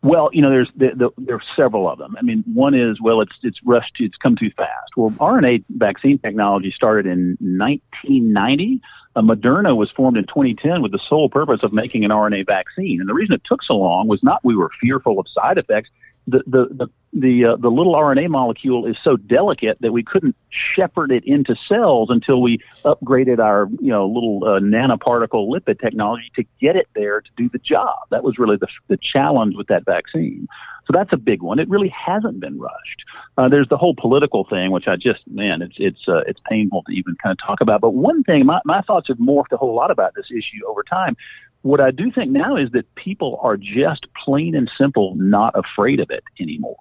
Well, 0.03 0.31
you 0.33 0.43
know, 0.43 0.51
there's 0.51 0.71
the, 0.77 0.93
the, 0.95 1.11
there 1.19 1.37
are 1.37 1.43
several 1.57 1.89
of 1.89 1.99
them. 1.99 2.17
I 2.19 2.23
mean, 2.23 2.45
one 2.53 2.75
is 2.75 3.01
well, 3.01 3.21
it's 3.21 3.35
it's 3.43 3.61
rushed, 3.65 3.97
it's 4.01 4.17
come 4.17 4.37
too 4.37 4.51
fast. 4.51 4.97
Well, 4.97 5.11
RNA 5.11 5.65
vaccine 5.69 6.19
technology 6.19 6.71
started 6.71 7.07
in 7.07 7.37
1990. 7.41 8.81
Uh, 9.15 9.23
Moderna 9.23 9.77
was 9.77 9.91
formed 9.91 10.19
in 10.19 10.25
2010 10.25 10.83
with 10.83 10.93
the 10.93 10.99
sole 10.99 11.29
purpose 11.29 11.63
of 11.63 11.73
making 11.73 12.05
an 12.05 12.11
RNA 12.11 12.47
vaccine, 12.47 13.01
and 13.01 13.09
the 13.09 13.15
reason 13.15 13.35
it 13.35 13.43
took 13.45 13.63
so 13.63 13.77
long 13.77 14.09
was 14.09 14.23
not 14.23 14.45
we 14.45 14.55
were 14.55 14.71
fearful 14.81 15.19
of 15.19 15.27
side 15.29 15.59
effects. 15.59 15.91
The 16.27 16.43
the 16.47 16.67
the 16.71 16.89
the, 17.17 17.45
uh, 17.47 17.57
the 17.57 17.71
little 17.71 17.95
RNA 17.95 18.29
molecule 18.29 18.87
is 18.87 18.97
so 19.03 19.17
delicate 19.17 19.79
that 19.81 19.93
we 19.93 20.03
couldn't 20.03 20.37
shepherd 20.51 21.11
it 21.11 21.25
into 21.25 21.57
cells 21.69 22.11
until 22.11 22.43
we 22.43 22.59
upgraded 22.85 23.39
our 23.39 23.69
you 23.81 23.91
know 23.91 24.07
little 24.07 24.45
uh, 24.45 24.61
nanoparticle 24.61 25.49
lipid 25.49 25.81
technology 25.81 26.31
to 26.35 26.45
get 26.61 26.77
it 26.77 26.89
there 26.95 27.21
to 27.21 27.31
do 27.37 27.49
the 27.49 27.59
job. 27.59 27.97
That 28.11 28.25
was 28.25 28.39
really 28.39 28.57
the 28.57 28.69
the 28.89 28.97
challenge 28.97 29.57
with 29.57 29.69
that 29.69 29.85
vaccine. 29.85 30.47
So 30.87 30.93
that's 30.93 31.13
a 31.13 31.17
big 31.17 31.43
one. 31.43 31.59
It 31.59 31.69
really 31.69 31.89
hasn't 31.89 32.39
been 32.39 32.59
rushed. 32.59 33.05
Uh, 33.37 33.49
there's 33.49 33.69
the 33.69 33.77
whole 33.77 33.95
political 33.95 34.45
thing, 34.45 34.71
which 34.71 34.87
I 34.87 34.97
just 34.97 35.27
man, 35.27 35.63
it's 35.63 35.77
it's 35.79 36.09
uh, 36.09 36.23
it's 36.27 36.41
painful 36.49 36.83
to 36.85 36.93
even 36.93 37.17
kind 37.23 37.33
of 37.33 37.45
talk 37.45 37.61
about. 37.61 37.81
But 37.81 37.91
one 37.91 38.23
thing, 38.25 38.47
my 38.47 38.61
my 38.65 38.83
thoughts 38.83 39.09
have 39.09 39.19
morphed 39.19 39.53
a 39.53 39.57
whole 39.57 39.75
lot 39.75 39.91
about 39.91 40.15
this 40.15 40.27
issue 40.31 40.65
over 40.67 40.83
time. 40.83 41.17
What 41.63 41.81
I 41.81 41.91
do 41.91 42.13
think 42.13 42.31
now 42.31 42.57
is 42.57 42.71
that 42.73 42.95
people 42.95 43.41
are 43.43 43.57
just 43.57 44.07
plain 44.15 44.55
and 44.55 44.71
simple 44.79 45.17
not 45.17 45.59
afraid 45.59 45.99
of 45.99 46.11
it 46.11 46.23
anymore, 46.39 46.77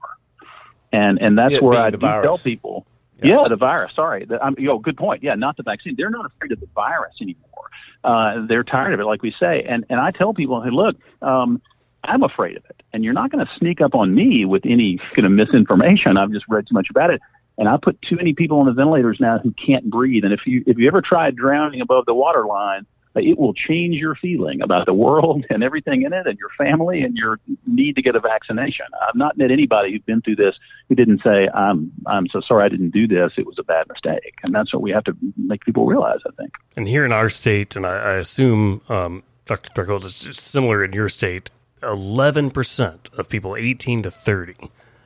and 0.95 1.21
and 1.21 1.37
that's 1.37 1.53
It 1.53 1.63
where 1.63 1.79
I 1.79 1.89
do 1.89 1.97
tell 1.99 2.37
people. 2.37 2.85
Yeah. 3.21 3.41
Yeah. 3.41 3.47
the 3.47 3.55
virus. 3.55 3.93
Sorry, 3.95 4.25
the, 4.25 4.39
you 4.57 4.67
know, 4.67 4.77
good 4.77 4.97
point. 4.97 5.23
Yeah, 5.23 5.35
not 5.35 5.57
the 5.57 5.63
vaccine. 5.63 5.95
They're 5.95 6.09
not 6.09 6.25
afraid 6.25 6.51
of 6.51 6.59
the 6.59 6.67
virus 6.75 7.15
anymore. 7.21 7.69
Uh, 8.03 8.45
they're 8.45 8.63
tired 8.63 8.93
of 8.93 8.99
it, 8.99 9.05
like 9.05 9.21
we 9.23 9.33
say. 9.39 9.63
And 9.63 9.85
and 9.89 9.99
I 9.99 10.11
tell 10.11 10.33
people, 10.33 10.61
hey, 10.61 10.69
look, 10.69 10.97
um, 11.21 11.61
I'm 12.03 12.23
afraid 12.23 12.57
of 12.57 12.65
it, 12.65 12.83
and 12.93 13.03
you're 13.03 13.13
not 13.13 13.31
going 13.31 13.45
to 13.45 13.51
sneak 13.57 13.81
up 13.81 13.95
on 13.95 14.13
me 14.13 14.45
with 14.45 14.65
any 14.65 14.97
kind 15.13 15.25
of 15.25 15.31
misinformation. 15.31 16.17
I've 16.17 16.31
just 16.31 16.45
read 16.47 16.67
too 16.67 16.73
much 16.73 16.89
about 16.89 17.09
it, 17.09 17.21
and 17.57 17.67
I 17.67 17.77
put 17.77 18.01
too 18.01 18.15
many 18.15 18.33
people 18.33 18.59
on 18.59 18.65
the 18.65 18.73
ventilators 18.73 19.19
now 19.19 19.39
who 19.39 19.51
can't 19.51 19.89
breathe. 19.89 20.23
And 20.23 20.33
if 20.33 20.45
you 20.45 20.63
if 20.67 20.77
you 20.77 20.87
ever 20.87 21.01
tried 21.01 21.35
drowning 21.35 21.81
above 21.81 22.05
the 22.05 22.13
water 22.13 22.45
line, 22.45 22.81
uh, 22.81 22.85
it 23.23 23.37
will 23.37 23.53
change 23.53 23.95
your 23.95 24.15
feeling 24.15 24.61
about 24.61 24.85
the 24.85 24.93
world 24.93 25.45
and 25.49 25.63
everything 25.63 26.01
in 26.01 26.13
it, 26.13 26.27
and 26.27 26.37
your 26.37 26.49
family, 26.57 27.01
and 27.01 27.15
your 27.15 27.39
need 27.65 27.95
to 27.95 28.01
get 28.01 28.15
a 28.15 28.19
vaccination. 28.19 28.85
I've 29.07 29.15
not 29.15 29.37
met 29.37 29.51
anybody 29.51 29.91
who's 29.91 30.01
been 30.01 30.21
through 30.21 30.35
this 30.35 30.55
who 30.89 30.95
didn't 30.95 31.21
say, 31.23 31.47
"I'm 31.53 31.91
I'm 32.05 32.27
so 32.27 32.41
sorry 32.41 32.65
I 32.65 32.69
didn't 32.69 32.91
do 32.91 33.07
this. 33.07 33.33
It 33.37 33.45
was 33.45 33.57
a 33.59 33.63
bad 33.63 33.87
mistake." 33.87 34.35
And 34.43 34.53
that's 34.53 34.73
what 34.73 34.81
we 34.81 34.91
have 34.91 35.03
to 35.05 35.15
make 35.37 35.63
people 35.63 35.85
realize. 35.85 36.19
I 36.25 36.31
think. 36.37 36.53
And 36.75 36.87
here 36.87 37.05
in 37.05 37.11
our 37.11 37.29
state, 37.29 37.75
and 37.75 37.85
I, 37.85 37.95
I 37.95 38.13
assume, 38.15 38.81
um, 38.89 39.23
Dr. 39.45 39.69
Darkold, 39.69 40.05
it's 40.05 40.25
it's 40.25 40.41
similar 40.41 40.83
in 40.83 40.93
your 40.93 41.09
state, 41.09 41.49
11% 41.81 43.13
of 43.13 43.29
people 43.29 43.55
18 43.55 44.03
to 44.03 44.11
30 44.11 44.55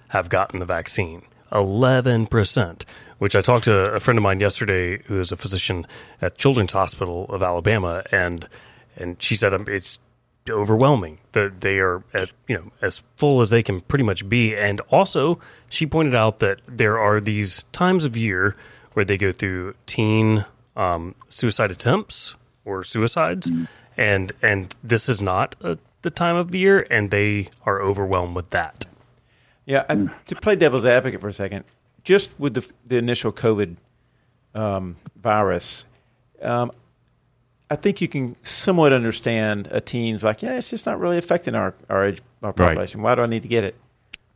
have 0.10 0.30
gotten 0.30 0.60
the 0.60 0.66
vaccine. 0.66 1.24
11%, 1.52 2.84
which 3.18 3.36
I 3.36 3.42
talked 3.42 3.66
to 3.66 3.74
a 3.74 4.00
friend 4.00 4.18
of 4.18 4.24
mine 4.24 4.40
yesterday 4.40 5.02
who 5.04 5.20
is 5.20 5.32
a 5.32 5.38
physician 5.38 5.86
at 6.22 6.38
Children's 6.38 6.74
Hospital 6.74 7.26
of 7.30 7.44
Alabama, 7.44 8.04
and 8.12 8.48
and 8.96 9.22
she 9.22 9.36
said 9.36 9.54
um, 9.54 9.66
it's 9.68 10.00
overwhelming. 10.50 11.20
That 11.34 11.62
they 11.62 11.80
are 11.80 12.04
at 12.14 12.30
you 12.48 12.56
know 12.56 12.72
as 12.82 13.04
full 13.16 13.42
as 13.42 13.50
they 13.50 13.64
can 13.64 13.82
pretty 13.82 14.04
much 14.04 14.28
be. 14.28 14.56
And 14.56 14.82
also, 14.90 15.40
she 15.70 15.86
pointed 15.86 16.16
out 16.16 16.40
that 16.40 16.60
there 16.68 17.00
are 17.00 17.20
these 17.20 17.64
times 17.72 18.06
of 18.06 18.18
year 18.18 18.56
where 18.94 19.06
they 19.06 19.18
go 19.18 19.32
through 19.32 19.76
teen 19.86 20.46
um, 20.76 21.16
suicide 21.28 21.72
attempts 21.72 22.36
or 22.66 22.84
suicides, 22.84 23.52
and 23.98 24.32
and 24.42 24.76
this 24.84 25.10
is 25.10 25.22
not 25.22 25.56
a, 25.62 25.78
the 26.02 26.10
time 26.10 26.36
of 26.36 26.52
the 26.52 26.60
year, 26.60 26.86
and 26.90 27.12
they 27.12 27.48
are 27.66 27.82
overwhelmed 27.82 28.36
with 28.36 28.50
that. 28.52 28.86
Yeah, 29.70 29.86
and 29.88 30.10
to 30.26 30.36
play 30.36 30.56
devil's 30.56 30.84
advocate 30.84 31.22
for 31.22 31.28
a 31.28 31.34
second, 31.34 31.64
just 32.04 32.32
with 32.40 32.56
the 32.56 32.68
the 32.88 32.98
initial 32.98 33.32
COVID 33.32 33.76
um, 34.56 34.96
virus, 35.16 35.86
um, 36.42 36.72
I 37.70 37.76
think 37.76 38.02
you 38.02 38.08
can 38.08 38.36
somewhat 38.44 38.94
understand 38.94 39.68
a 39.70 39.80
teen's 39.80 40.24
like, 40.24 40.42
yeah, 40.42 40.54
it's 40.58 40.72
just 40.72 40.88
not 40.88 41.00
really 41.00 41.20
affecting 41.20 41.54
our 41.54 41.76
our 41.88 42.04
age 42.06 42.20
our 42.42 42.52
population. 42.52 43.04
Why 43.04 43.14
do 43.14 43.22
I 43.22 43.28
need 43.28 43.44
to 43.44 43.48
get 43.48 43.64
it? 43.64 43.76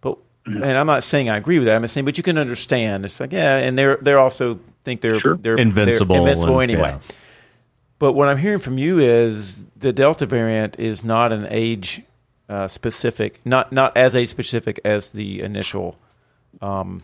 But 0.01 0.19
and 0.45 0.77
I'm 0.77 0.85
not 0.85 1.01
saying 1.03 1.29
I 1.31 1.37
agree 1.37 1.57
with 1.57 1.65
that. 1.65 1.75
I'm 1.77 1.87
saying, 1.87 2.05
but 2.05 2.15
you 2.15 2.21
can 2.23 2.37
understand. 2.37 3.03
It's 3.03 3.19
like, 3.19 3.31
yeah, 3.31 3.57
and 3.57 3.75
they're 3.75 3.97
they're 4.01 4.19
also 4.19 4.59
think 4.83 5.01
they're 5.01 5.19
Sure. 5.19 5.35
they're 5.35 5.55
Invincible 5.57 6.13
they're 6.13 6.21
invincible 6.33 6.59
and- 6.59 6.71
anyway. 6.71 6.89
yeah. 6.89 6.99
But 7.97 8.13
what 8.13 8.27
I'm 8.27 8.37
hearing 8.37 8.59
from 8.59 8.77
you 8.77 8.99
is 8.99 9.63
the 9.77 9.93
Delta 9.93 10.27
variant 10.27 10.77
is 10.77 11.03
not 11.03 11.31
an 11.31 11.47
age 11.49 12.03
uh, 12.49 12.67
specific, 12.67 13.45
not 13.45 13.71
not 13.71 13.95
as 13.97 14.15
age 14.15 14.29
specific 14.29 14.79
as 14.83 15.11
the 15.11 15.41
initial 15.41 15.97
um, 16.61 17.01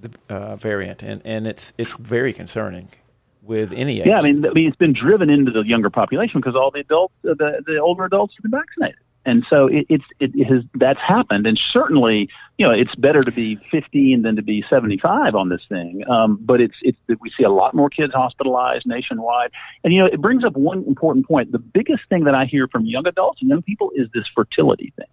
the, 0.00 0.10
uh, 0.28 0.56
variant, 0.56 1.02
and, 1.02 1.22
and 1.24 1.46
it's 1.46 1.72
it's 1.78 1.94
very 1.94 2.32
concerning 2.32 2.88
with 3.42 3.72
any 3.72 4.00
age. 4.00 4.06
Yeah, 4.06 4.18
I 4.18 4.22
mean, 4.22 4.46
I 4.46 4.50
mean, 4.50 4.68
it's 4.68 4.76
been 4.76 4.92
driven 4.92 5.30
into 5.30 5.50
the 5.50 5.62
younger 5.62 5.90
population 5.90 6.40
because 6.40 6.54
all 6.54 6.70
the 6.70 6.80
adults, 6.80 7.14
uh, 7.24 7.34
the 7.34 7.62
the 7.66 7.78
older 7.78 8.04
adults, 8.04 8.34
have 8.36 8.42
been 8.42 8.58
vaccinated, 8.58 9.00
and 9.24 9.44
so 9.50 9.66
it, 9.66 9.86
it's 9.88 10.04
it 10.20 10.46
has 10.46 10.62
that's 10.74 11.00
happened. 11.00 11.46
And 11.46 11.58
certainly, 11.58 12.30
you 12.56 12.66
know, 12.66 12.72
it's 12.72 12.94
better 12.94 13.20
to 13.20 13.30
be 13.30 13.56
15 13.70 14.22
than 14.22 14.36
to 14.36 14.42
be 14.42 14.64
75 14.70 15.34
on 15.34 15.48
this 15.48 15.60
thing. 15.68 16.02
Um, 16.08 16.38
but 16.40 16.60
it's 16.60 16.76
it's 16.82 16.98
we 17.20 17.30
see 17.36 17.44
a 17.44 17.50
lot 17.50 17.74
more 17.74 17.90
kids 17.90 18.14
hospitalized 18.14 18.86
nationwide, 18.86 19.50
and 19.84 19.92
you 19.92 20.00
know, 20.00 20.06
it 20.06 20.20
brings 20.20 20.44
up 20.44 20.56
one 20.56 20.84
important 20.84 21.26
point. 21.26 21.52
The 21.52 21.58
biggest 21.58 22.08
thing 22.08 22.24
that 22.24 22.34
I 22.34 22.46
hear 22.46 22.68
from 22.68 22.86
young 22.86 23.06
adults 23.06 23.42
and 23.42 23.50
young 23.50 23.62
people 23.62 23.90
is 23.94 24.08
this 24.14 24.26
fertility 24.34 24.92
thing. 24.96 25.06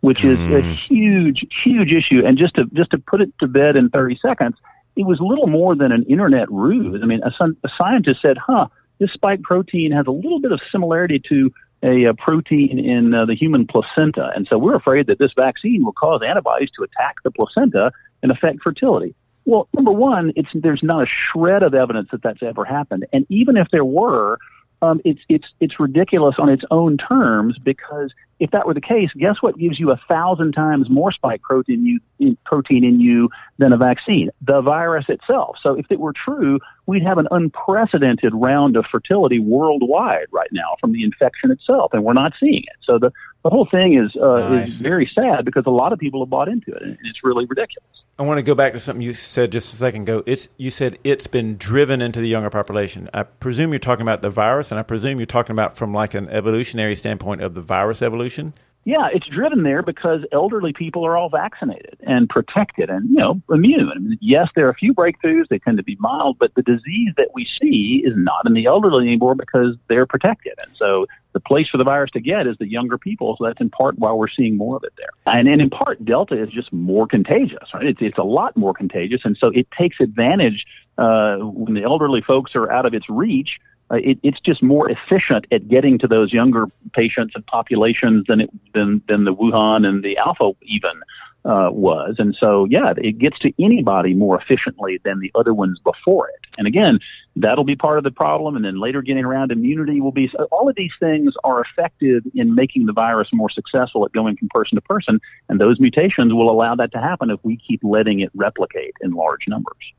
Which 0.00 0.22
is 0.22 0.38
a 0.38 0.62
huge, 0.62 1.44
huge 1.52 1.92
issue, 1.92 2.24
and 2.24 2.38
just 2.38 2.54
to 2.54 2.66
just 2.66 2.92
to 2.92 2.98
put 2.98 3.20
it 3.20 3.36
to 3.40 3.48
bed 3.48 3.76
in 3.76 3.90
thirty 3.90 4.16
seconds, 4.22 4.56
it 4.94 5.04
was 5.04 5.18
little 5.20 5.48
more 5.48 5.74
than 5.74 5.90
an 5.90 6.04
internet 6.04 6.48
ruse. 6.52 7.02
I 7.02 7.06
mean, 7.06 7.20
a, 7.24 7.32
a 7.64 7.68
scientist 7.76 8.22
said, 8.22 8.38
"Huh, 8.38 8.68
this 8.98 9.12
spike 9.12 9.42
protein 9.42 9.90
has 9.92 10.06
a 10.06 10.12
little 10.12 10.40
bit 10.40 10.52
of 10.52 10.60
similarity 10.70 11.20
to 11.28 11.52
a, 11.82 12.06
uh 12.06 12.12
protein 12.14 12.78
in 12.78 13.14
uh, 13.14 13.24
the 13.24 13.34
human 13.34 13.66
placenta, 13.66 14.32
and 14.34 14.46
so 14.48 14.58
we're 14.58 14.74
afraid 14.74 15.06
that 15.06 15.18
this 15.18 15.32
vaccine 15.34 15.84
will 15.84 15.92
cause 15.92 16.22
antibodies 16.22 16.70
to 16.76 16.82
attack 16.82 17.16
the 17.24 17.30
placenta 17.30 17.92
and 18.22 18.32
affect 18.32 18.62
fertility." 18.62 19.14
Well, 19.44 19.66
number 19.72 19.92
one, 19.92 20.32
it's 20.36 20.50
there's 20.54 20.82
not 20.82 21.04
a 21.04 21.06
shred 21.06 21.62
of 21.62 21.74
evidence 21.74 22.10
that 22.10 22.22
that's 22.22 22.42
ever 22.42 22.64
happened, 22.64 23.06
and 23.12 23.26
even 23.28 23.56
if 23.56 23.68
there 23.70 23.84
were, 23.84 24.38
um, 24.82 25.00
it's 25.04 25.20
it's 25.28 25.46
it's 25.60 25.80
ridiculous 25.80 26.36
on 26.38 26.48
its 26.48 26.64
own 26.70 26.96
terms 26.96 27.58
because 27.58 28.12
if 28.38 28.52
that 28.52 28.66
were 28.66 28.74
the 28.74 28.80
case, 28.80 29.10
guess 29.16 29.42
what 29.42 29.58
gives 29.58 29.80
you 29.80 29.90
a 29.90 29.96
thousand 30.08 30.52
times 30.52 30.88
more 30.88 31.10
spike 31.10 31.42
protein 31.42 31.84
you 31.84 32.00
in, 32.20 32.36
protein 32.44 32.84
in 32.84 33.00
you 33.00 33.30
than 33.58 33.72
a 33.72 33.76
vaccine? 33.76 34.30
The 34.42 34.60
virus 34.60 35.06
itself. 35.08 35.56
So 35.60 35.74
if 35.74 35.86
it 35.90 35.98
were 35.98 36.12
true, 36.12 36.60
we'd 36.86 37.02
have 37.02 37.18
an 37.18 37.26
unprecedented 37.30 38.32
round 38.34 38.76
of 38.76 38.86
fertility 38.86 39.40
worldwide 39.40 40.26
right 40.30 40.52
now 40.52 40.76
from 40.80 40.92
the 40.92 41.02
infection 41.02 41.50
itself, 41.50 41.92
and 41.92 42.04
we're 42.04 42.12
not 42.12 42.34
seeing 42.38 42.62
it. 42.62 42.76
So 42.82 42.98
the 42.98 43.12
the 43.48 43.54
whole 43.54 43.64
thing 43.64 43.94
is 43.94 44.14
uh, 44.14 44.50
Nice. 44.50 44.74
is 44.74 44.80
very 44.80 45.06
sad 45.06 45.46
because 45.46 45.64
a 45.64 45.70
lot 45.70 45.94
of 45.94 45.98
people 45.98 46.20
have 46.20 46.28
bought 46.28 46.48
into 46.48 46.70
it, 46.70 46.82
and 46.82 46.98
it's 47.04 47.24
really 47.24 47.46
ridiculous. 47.46 47.88
I 48.18 48.22
want 48.22 48.36
to 48.36 48.42
go 48.42 48.54
back 48.54 48.74
to 48.74 48.80
something 48.80 49.00
you 49.00 49.14
said 49.14 49.52
just 49.52 49.72
a 49.72 49.76
second 49.76 50.02
ago. 50.02 50.22
It's 50.26 50.48
you 50.58 50.70
said 50.70 50.98
it's 51.02 51.26
been 51.26 51.56
driven 51.56 52.02
into 52.02 52.20
the 52.20 52.28
younger 52.28 52.50
population. 52.50 53.08
I 53.14 53.22
presume 53.22 53.70
you're 53.72 53.78
talking 53.78 54.02
about 54.02 54.20
the 54.20 54.28
virus, 54.28 54.70
and 54.70 54.78
I 54.78 54.82
presume 54.82 55.18
you're 55.18 55.24
talking 55.26 55.52
about 55.52 55.78
from 55.78 55.94
like 55.94 56.12
an 56.12 56.28
evolutionary 56.28 56.94
standpoint 56.94 57.40
of 57.40 57.54
the 57.54 57.62
virus 57.62 58.02
evolution. 58.02 58.52
Yeah, 58.84 59.08
it's 59.12 59.26
driven 59.26 59.64
there 59.64 59.82
because 59.82 60.24
elderly 60.32 60.72
people 60.72 61.06
are 61.06 61.16
all 61.16 61.28
vaccinated 61.28 61.98
and 62.04 62.28
protected 62.28 62.88
and, 62.88 63.10
you 63.10 63.16
know, 63.16 63.42
immune. 63.50 63.90
I 63.94 63.98
mean, 63.98 64.18
yes, 64.22 64.48
there 64.56 64.66
are 64.66 64.70
a 64.70 64.74
few 64.74 64.94
breakthroughs. 64.94 65.48
They 65.48 65.58
tend 65.58 65.76
to 65.76 65.82
be 65.82 65.96
mild, 66.00 66.38
but 66.38 66.54
the 66.54 66.62
disease 66.62 67.12
that 67.18 67.28
we 67.34 67.44
see 67.44 68.02
is 68.06 68.14
not 68.16 68.46
in 68.46 68.54
the 68.54 68.64
elderly 68.64 69.06
anymore 69.06 69.34
because 69.34 69.76
they're 69.88 70.06
protected. 70.06 70.54
And 70.62 70.74
so 70.76 71.06
the 71.38 71.48
place 71.48 71.68
for 71.68 71.78
the 71.78 71.84
virus 71.84 72.10
to 72.10 72.20
get 72.20 72.46
is 72.46 72.56
the 72.58 72.68
younger 72.68 72.98
people. 72.98 73.36
So 73.38 73.44
that's 73.44 73.60
in 73.60 73.70
part 73.70 73.98
why 73.98 74.12
we're 74.12 74.28
seeing 74.28 74.56
more 74.56 74.76
of 74.76 74.84
it 74.84 74.92
there. 74.96 75.10
And, 75.26 75.48
and 75.48 75.62
in 75.62 75.70
part, 75.70 76.04
Delta 76.04 76.40
is 76.40 76.50
just 76.50 76.72
more 76.72 77.06
contagious, 77.06 77.72
right? 77.72 77.86
It's, 77.86 78.02
it's 78.02 78.18
a 78.18 78.24
lot 78.24 78.56
more 78.56 78.74
contagious. 78.74 79.22
And 79.24 79.36
so 79.36 79.48
it 79.48 79.70
takes 79.70 80.00
advantage 80.00 80.66
uh, 80.96 81.36
when 81.36 81.74
the 81.74 81.84
elderly 81.84 82.22
folks 82.22 82.56
are 82.56 82.70
out 82.70 82.86
of 82.86 82.94
its 82.94 83.08
reach 83.08 83.60
uh, 83.90 83.96
it, 83.96 84.18
it's 84.22 84.40
just 84.40 84.62
more 84.62 84.90
efficient 84.90 85.46
at 85.50 85.66
getting 85.68 85.98
to 85.98 86.06
those 86.06 86.32
younger 86.32 86.66
patients 86.92 87.34
and 87.34 87.46
populations 87.46 88.26
than 88.26 88.42
it 88.42 88.50
than 88.74 89.02
than 89.08 89.24
the 89.24 89.34
Wuhan 89.34 89.88
and 89.88 90.04
the 90.04 90.18
Alpha 90.18 90.52
even 90.62 91.00
uh, 91.48 91.70
was. 91.72 92.16
And 92.18 92.36
so, 92.38 92.66
yeah, 92.66 92.92
it 92.98 93.18
gets 93.18 93.38
to 93.38 93.52
anybody 93.58 94.12
more 94.12 94.38
efficiently 94.38 95.00
than 95.02 95.18
the 95.20 95.32
other 95.34 95.54
ones 95.54 95.78
before 95.80 96.28
it. 96.28 96.46
And 96.58 96.66
again, 96.66 97.00
that'll 97.36 97.64
be 97.64 97.74
part 97.74 97.96
of 97.96 98.04
the 98.04 98.10
problem. 98.10 98.54
And 98.54 98.64
then 98.64 98.78
later, 98.78 99.00
getting 99.00 99.24
around 99.24 99.50
immunity 99.50 100.00
will 100.00 100.12
be. 100.12 100.30
All 100.52 100.68
of 100.68 100.76
these 100.76 100.92
things 101.00 101.32
are 101.44 101.62
effective 101.62 102.24
in 102.34 102.54
making 102.54 102.84
the 102.84 102.92
virus 102.92 103.28
more 103.32 103.48
successful 103.48 104.04
at 104.04 104.12
going 104.12 104.36
from 104.36 104.48
person 104.50 104.76
to 104.76 104.82
person. 104.82 105.20
And 105.48 105.58
those 105.58 105.80
mutations 105.80 106.34
will 106.34 106.50
allow 106.50 106.74
that 106.74 106.92
to 106.92 106.98
happen 106.98 107.30
if 107.30 107.40
we 107.42 107.56
keep 107.56 107.80
letting 107.82 108.20
it 108.20 108.30
replicate 108.34 108.92
in 109.00 109.12
large 109.12 109.48
numbers. 109.48 109.92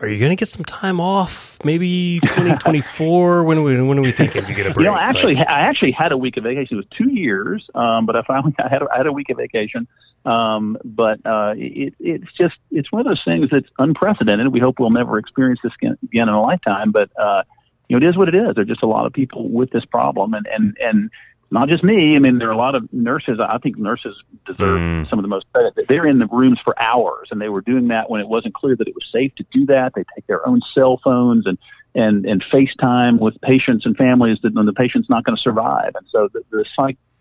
Are 0.00 0.08
you 0.08 0.18
going 0.18 0.30
to 0.30 0.36
get 0.36 0.48
some 0.48 0.64
time 0.64 0.98
off? 0.98 1.58
Maybe 1.62 2.20
2024? 2.20 3.44
when, 3.44 3.62
we, 3.62 3.82
when 3.82 3.98
are 3.98 4.02
we 4.02 4.12
thinking 4.12 4.46
you 4.48 4.54
get 4.54 4.66
a 4.66 4.70
break? 4.70 4.84
You 4.84 4.90
know, 4.90 4.96
actually, 4.96 5.36
I 5.36 5.60
actually 5.60 5.92
had 5.92 6.10
a 6.10 6.16
week 6.16 6.38
of 6.38 6.44
vacation. 6.44 6.78
It 6.78 6.78
was 6.78 6.86
two 6.90 7.10
years, 7.10 7.68
um, 7.74 8.06
but 8.06 8.16
I 8.16 8.22
finally 8.22 8.54
I 8.58 8.68
had 8.68 8.80
a, 8.80 8.88
I 8.90 8.96
had 8.96 9.06
a 9.06 9.12
week 9.12 9.28
of 9.28 9.36
vacation. 9.36 9.86
Um, 10.24 10.76
but 10.84 11.20
uh, 11.24 11.54
it, 11.56 11.94
it's 11.98 12.32
just 12.36 12.56
it's 12.70 12.92
one 12.92 13.00
of 13.00 13.06
those 13.06 13.24
things 13.24 13.48
that's 13.50 13.68
unprecedented. 13.78 14.48
We 14.48 14.60
hope 14.60 14.78
we'll 14.78 14.90
never 14.90 15.18
experience 15.18 15.60
this 15.62 15.72
again, 15.80 15.96
in 16.12 16.28
a 16.28 16.40
lifetime. 16.42 16.92
But 16.92 17.10
uh, 17.18 17.44
you 17.88 17.98
know, 17.98 18.06
it 18.06 18.08
is 18.08 18.16
what 18.16 18.28
it 18.28 18.34
is. 18.34 18.54
There 18.54 18.62
are 18.62 18.66
just 18.66 18.82
a 18.82 18.86
lot 18.86 19.06
of 19.06 19.12
people 19.12 19.48
with 19.48 19.70
this 19.70 19.84
problem, 19.84 20.34
and 20.34 20.46
and 20.46 20.76
and 20.80 21.10
not 21.50 21.68
just 21.68 21.82
me. 21.82 22.16
I 22.16 22.18
mean, 22.18 22.38
there 22.38 22.48
are 22.48 22.52
a 22.52 22.56
lot 22.56 22.74
of 22.74 22.92
nurses. 22.92 23.40
I 23.40 23.58
think 23.58 23.76
nurses 23.78 24.14
deserve 24.46 24.78
Mm. 24.80 25.10
some 25.10 25.18
of 25.18 25.22
the 25.22 25.28
most 25.28 25.46
credit. 25.52 25.74
They're 25.88 26.06
in 26.06 26.18
the 26.18 26.26
rooms 26.26 26.60
for 26.60 26.80
hours, 26.80 27.28
and 27.30 27.40
they 27.40 27.48
were 27.48 27.60
doing 27.62 27.88
that 27.88 28.08
when 28.10 28.20
it 28.20 28.28
wasn't 28.28 28.54
clear 28.54 28.76
that 28.76 28.86
it 28.86 28.94
was 28.94 29.08
safe 29.10 29.34
to 29.36 29.44
do 29.50 29.66
that. 29.66 29.94
They 29.94 30.04
take 30.14 30.26
their 30.26 30.46
own 30.46 30.60
cell 30.74 31.00
phones 31.02 31.46
and 31.46 31.58
and 31.94 32.26
and 32.26 32.44
FaceTime 32.44 33.18
with 33.18 33.40
patients 33.40 33.86
and 33.86 33.96
families 33.96 34.38
that 34.42 34.54
the 34.54 34.72
patient's 34.72 35.08
not 35.10 35.24
going 35.24 35.34
to 35.36 35.42
survive. 35.42 35.92
And 35.96 36.06
so 36.10 36.28
the, 36.32 36.44
the 36.50 36.64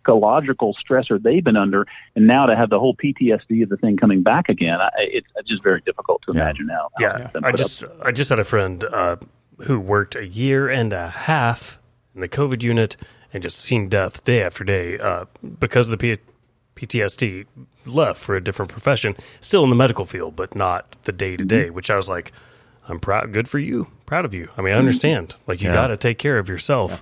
psychological 0.05 0.75
stressor 0.75 1.21
they've 1.21 1.43
been 1.43 1.57
under, 1.57 1.85
and 2.15 2.27
now 2.27 2.45
to 2.45 2.55
have 2.55 2.69
the 2.69 2.79
whole 2.79 2.95
PTSD 2.95 3.63
of 3.63 3.69
the 3.69 3.77
thing 3.77 3.97
coming 3.97 4.23
back 4.23 4.49
again, 4.49 4.79
I, 4.79 4.89
it's 4.97 5.27
just 5.45 5.63
very 5.63 5.81
difficult 5.81 6.21
to 6.23 6.33
Yeah. 6.33 6.41
imagine 6.41 6.67
now. 6.67 6.89
how 6.97 7.01
yeah, 7.05 7.27
I 7.27 7.27
put 7.27 7.45
up 7.45 7.55
just 7.57 7.83
I 8.01 8.11
just 8.11 8.29
had 8.29 8.39
a 8.39 8.43
friend 8.43 8.83
uh, 8.85 9.17
who 9.61 9.79
worked 9.79 10.15
a 10.15 10.25
year 10.25 10.69
and 10.69 10.93
a 10.93 11.09
half 11.09 11.79
in 12.15 12.21
the 12.21 12.29
COVID 12.29 12.63
unit 12.63 12.95
and 13.33 13.43
just 13.43 13.59
seen 13.59 13.89
death 13.89 14.23
day 14.23 14.41
after 14.41 14.63
day 14.63 14.97
uh, 14.97 15.25
because 15.59 15.87
of 15.89 15.97
the 15.99 16.17
P- 16.17 16.21
PTSD. 16.87 17.45
Left 17.85 18.19
for 18.19 18.35
a 18.35 18.43
different 18.43 18.69
profession, 18.69 19.15
still 19.41 19.63
in 19.63 19.69
the 19.69 19.75
medical 19.75 20.05
field, 20.05 20.35
but 20.35 20.53
not 20.53 20.95
the 21.03 21.11
day 21.11 21.37
to 21.37 21.43
Mm-hmm. 21.43 21.47
day. 21.47 21.69
Which 21.69 21.89
I 21.89 21.95
was 21.95 22.07
like, 22.09 22.31
I'm 22.87 22.99
proud. 22.99 23.31
Good 23.31 23.47
for 23.47 23.57
you. 23.57 23.87
Proud 24.05 24.25
of 24.25 24.33
you. 24.33 24.49
I 24.57 24.61
mean, 24.61 24.73
I 24.73 24.77
understand. 24.77 25.35
Like 25.47 25.61
you 25.61 25.69
Yeah. 25.69 25.75
got 25.75 25.87
to 25.87 25.97
take 25.97 26.17
care 26.19 26.37
of 26.37 26.49
yourself, 26.49 27.01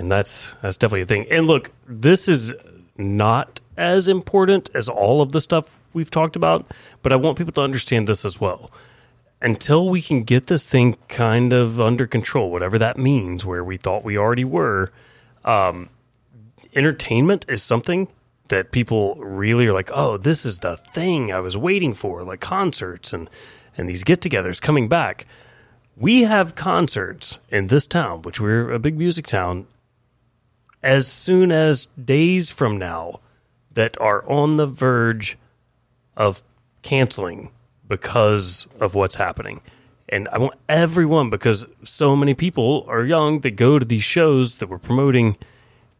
and 0.00 0.10
that's 0.10 0.54
that's 0.62 0.78
definitely 0.78 1.02
a 1.02 1.06
thing. 1.06 1.26
And 1.30 1.46
look, 1.46 1.70
this 1.86 2.26
is 2.26 2.52
not 2.96 3.60
as 3.76 4.08
important 4.08 4.70
as 4.74 4.88
all 4.88 5.20
of 5.20 5.32
the 5.32 5.40
stuff 5.40 5.76
we've 5.92 6.10
talked 6.10 6.36
about, 6.36 6.66
but 7.02 7.12
I 7.12 7.16
want 7.16 7.36
people 7.36 7.52
to 7.52 7.60
understand 7.60 8.08
this 8.08 8.24
as 8.24 8.40
well 8.40 8.70
until 9.42 9.88
we 9.88 10.00
can 10.00 10.22
get 10.22 10.46
this 10.46 10.66
thing 10.66 10.96
kind 11.08 11.52
of 11.52 11.80
under 11.80 12.06
control, 12.06 12.50
whatever 12.50 12.78
that 12.78 12.98
means, 12.98 13.44
where 13.44 13.62
we 13.62 13.76
thought 13.76 14.04
we 14.04 14.16
already 14.16 14.44
were, 14.44 14.90
um, 15.44 15.88
entertainment 16.74 17.44
is 17.48 17.62
something 17.62 18.08
that 18.48 18.70
people 18.72 19.14
really 19.16 19.66
are 19.66 19.72
like, 19.72 19.90
oh, 19.92 20.16
this 20.16 20.44
is 20.44 20.58
the 20.58 20.76
thing 20.76 21.32
I 21.32 21.40
was 21.40 21.56
waiting 21.56 21.94
for, 21.94 22.22
like 22.22 22.40
concerts 22.40 23.12
and, 23.12 23.30
and 23.78 23.88
these 23.88 24.04
get 24.04 24.20
togethers 24.20 24.60
coming 24.60 24.88
back. 24.88 25.26
We 25.96 26.22
have 26.22 26.54
concerts 26.54 27.38
in 27.50 27.68
this 27.68 27.86
town, 27.86 28.22
which 28.22 28.40
we're 28.40 28.72
a 28.72 28.78
big 28.78 28.98
music 28.98 29.26
town, 29.26 29.66
as 30.82 31.06
soon 31.06 31.52
as 31.52 31.86
days 32.02 32.50
from 32.50 32.78
now 32.78 33.20
that 33.72 34.00
are 34.00 34.28
on 34.28 34.56
the 34.56 34.66
verge 34.66 35.38
of 36.16 36.42
canceling 36.82 37.50
because 37.88 38.66
of 38.80 38.94
what's 38.94 39.16
happening. 39.16 39.60
And 40.08 40.28
I 40.28 40.38
want 40.38 40.54
everyone, 40.68 41.30
because 41.30 41.64
so 41.84 42.16
many 42.16 42.34
people 42.34 42.84
are 42.88 43.04
young 43.04 43.40
that 43.40 43.52
go 43.52 43.78
to 43.78 43.84
these 43.84 44.02
shows 44.02 44.56
that 44.56 44.68
we're 44.68 44.78
promoting, 44.78 45.36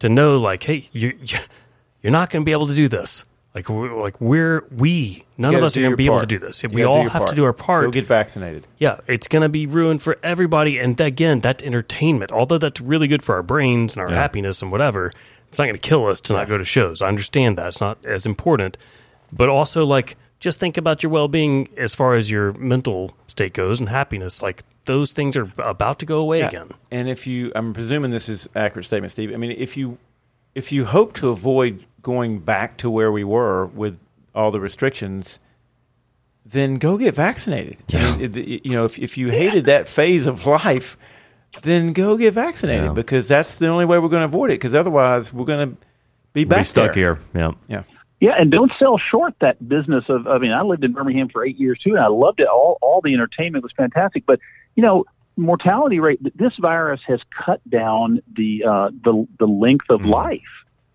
to 0.01 0.09
know 0.09 0.37
like, 0.37 0.65
hey, 0.65 0.89
you 0.93 1.17
you're 2.03 2.13
not 2.13 2.31
going 2.31 2.43
to 2.43 2.47
be 2.47 2.53
able 2.53 2.67
to 2.67 2.75
do 2.75 2.89
this. 2.89 3.25
Like 3.55 3.69
we're, 3.69 4.01
like 4.01 4.21
we're 4.21 4.65
we 4.71 5.25
none 5.37 5.55
of 5.57 5.65
us 5.65 5.77
are 5.77 5.81
going 5.81 5.91
to 5.91 5.97
be 5.97 6.07
able 6.07 6.21
to 6.21 6.27
do 6.27 6.39
this. 6.39 6.63
If 6.63 6.71
we 6.73 6.85
all 6.85 7.09
have 7.09 7.27
to 7.27 7.35
do 7.35 7.45
our 7.45 7.53
part. 7.53 7.85
Go 7.87 7.91
get 7.91 8.07
vaccinated. 8.07 8.67
Yeah, 8.79 9.01
it's 9.09 9.27
going 9.27 9.43
to 9.43 9.49
be 9.49 9.67
ruined 9.67 10.03
for 10.03 10.19
everybody. 10.23 10.79
And 10.79 11.01
again, 11.01 11.41
that's 11.41 11.65
entertainment. 11.65 12.31
Although 12.31 12.59
that's 12.59 12.81
really 12.81 13.09
good 13.09 13.23
for 13.25 13.35
our 13.35 13.43
brains 13.43 13.95
and 13.95 14.03
our 14.03 14.09
Yeah. 14.11 14.15
happiness 14.17 14.63
and 14.63 14.71
whatever, 14.71 15.13
it's 15.49 15.59
not 15.59 15.65
going 15.65 15.75
to 15.75 15.81
kill 15.81 16.07
us 16.07 16.21
to 16.23 16.33
not 16.33 16.47
go 16.49 16.59
to 16.59 16.65
shows. 16.65 17.03
I 17.03 17.09
understand 17.09 17.59
that. 17.59 17.67
It's 17.69 17.81
not 17.81 17.99
as 18.07 18.25
important. 18.25 18.77
But 19.33 19.49
also, 19.49 19.85
like, 19.85 20.17
just 20.39 20.61
think 20.61 20.77
about 20.77 21.03
your 21.03 21.11
well 21.11 21.27
being 21.27 21.69
as 21.77 21.93
far 21.93 22.15
as 22.15 22.31
your 22.31 22.53
mental 22.53 23.17
state 23.27 23.53
goes 23.53 23.81
and 23.81 23.89
happiness. 23.89 24.43
Like, 24.43 24.63
those 24.85 25.13
things 25.13 25.37
are 25.37 25.51
about 25.59 25.99
to 25.99 26.07
go 26.07 26.21
away 26.21 26.39
Yeah. 26.39 26.49
again. 26.49 26.71
And 26.93 27.09
if 27.09 27.27
you, 27.27 27.51
I'm 27.57 27.73
presuming 27.75 28.13
this 28.13 28.29
is 28.29 28.49
accurate 28.55 28.87
statement, 28.87 29.11
Steve. 29.11 29.33
I 29.35 29.37
mean, 29.39 29.51
if 29.59 29.77
you 29.77 29.99
if 30.55 30.73
you 30.73 30.85
hope 30.85 31.13
to 31.15 31.29
avoid 31.31 31.85
going 32.03 32.39
back 32.41 32.77
to 32.79 32.91
where 32.91 33.11
we 33.13 33.25
were 33.25 33.67
with 33.67 33.99
all 34.35 34.51
the 34.51 34.61
restrictions, 34.61 35.39
then 36.47 36.77
go 36.79 36.97
get 36.99 37.15
vaccinated. 37.15 37.77
I 37.95 38.17
mean, 38.17 38.21
it- 38.37 38.65
you 38.67 38.73
know, 38.73 38.85
if 38.85 38.99
if 38.99 39.19
you 39.19 39.29
hated 39.31 39.67
that 39.67 39.89
phase 39.89 40.27
of 40.27 40.47
life, 40.47 40.97
then 41.63 41.93
go 41.93 42.17
get 42.17 42.35
vaccinated 42.35 42.85
Yeah. 42.87 42.93
because 42.93 43.29
that's 43.29 43.59
the 43.59 43.69
only 43.69 43.85
way 43.85 43.99
we're 43.99 44.09
going 44.09 44.21
to 44.21 44.27
avoid 44.27 44.51
it. 44.51 44.55
Because 44.55 44.75
otherwise, 44.75 45.33
we're 45.33 45.45
going 45.45 45.71
to 45.71 45.77
be 46.33 46.45
back 46.45 46.61
Be 46.61 46.65
stuck 46.65 46.95
there. 46.95 47.17
here. 47.17 47.19
Yeah. 47.35 47.53
Yeah. 47.69 47.83
Yeah, 48.21 48.33
and 48.39 48.53
don't 48.53 48.71
sell 48.79 48.99
short 48.99 49.35
that 49.41 49.67
business 49.67 50.05
of. 50.11 50.27
I 50.27 50.37
mean, 50.39 50.53
I 50.53 50.61
lived 50.61 50.85
in 50.85 50.93
Birmingham 50.93 51.31
for 51.31 51.43
eight 51.45 51.59
years 51.59 51.79
too, 51.79 51.91
and 51.95 52.01
I 52.01 52.09
loved 52.09 52.41
it. 52.41 52.47
All 52.49 52.77
all 52.83 53.01
the 53.01 53.15
entertainment 53.15 53.63
was 53.63 53.73
fantastic, 53.73 54.25
but 54.27 54.39
you 54.77 54.83
know, 54.83 55.05
mortality 55.39 56.01
rate. 56.01 56.21
This 56.37 56.53
virus 56.61 57.01
has 57.07 57.21
cut 57.31 57.63
down 57.69 58.21
the 58.37 58.63
uh, 58.65 58.91
the 59.05 59.27
the 59.39 59.47
length 59.47 59.87
of 59.89 60.05
life 60.05 60.43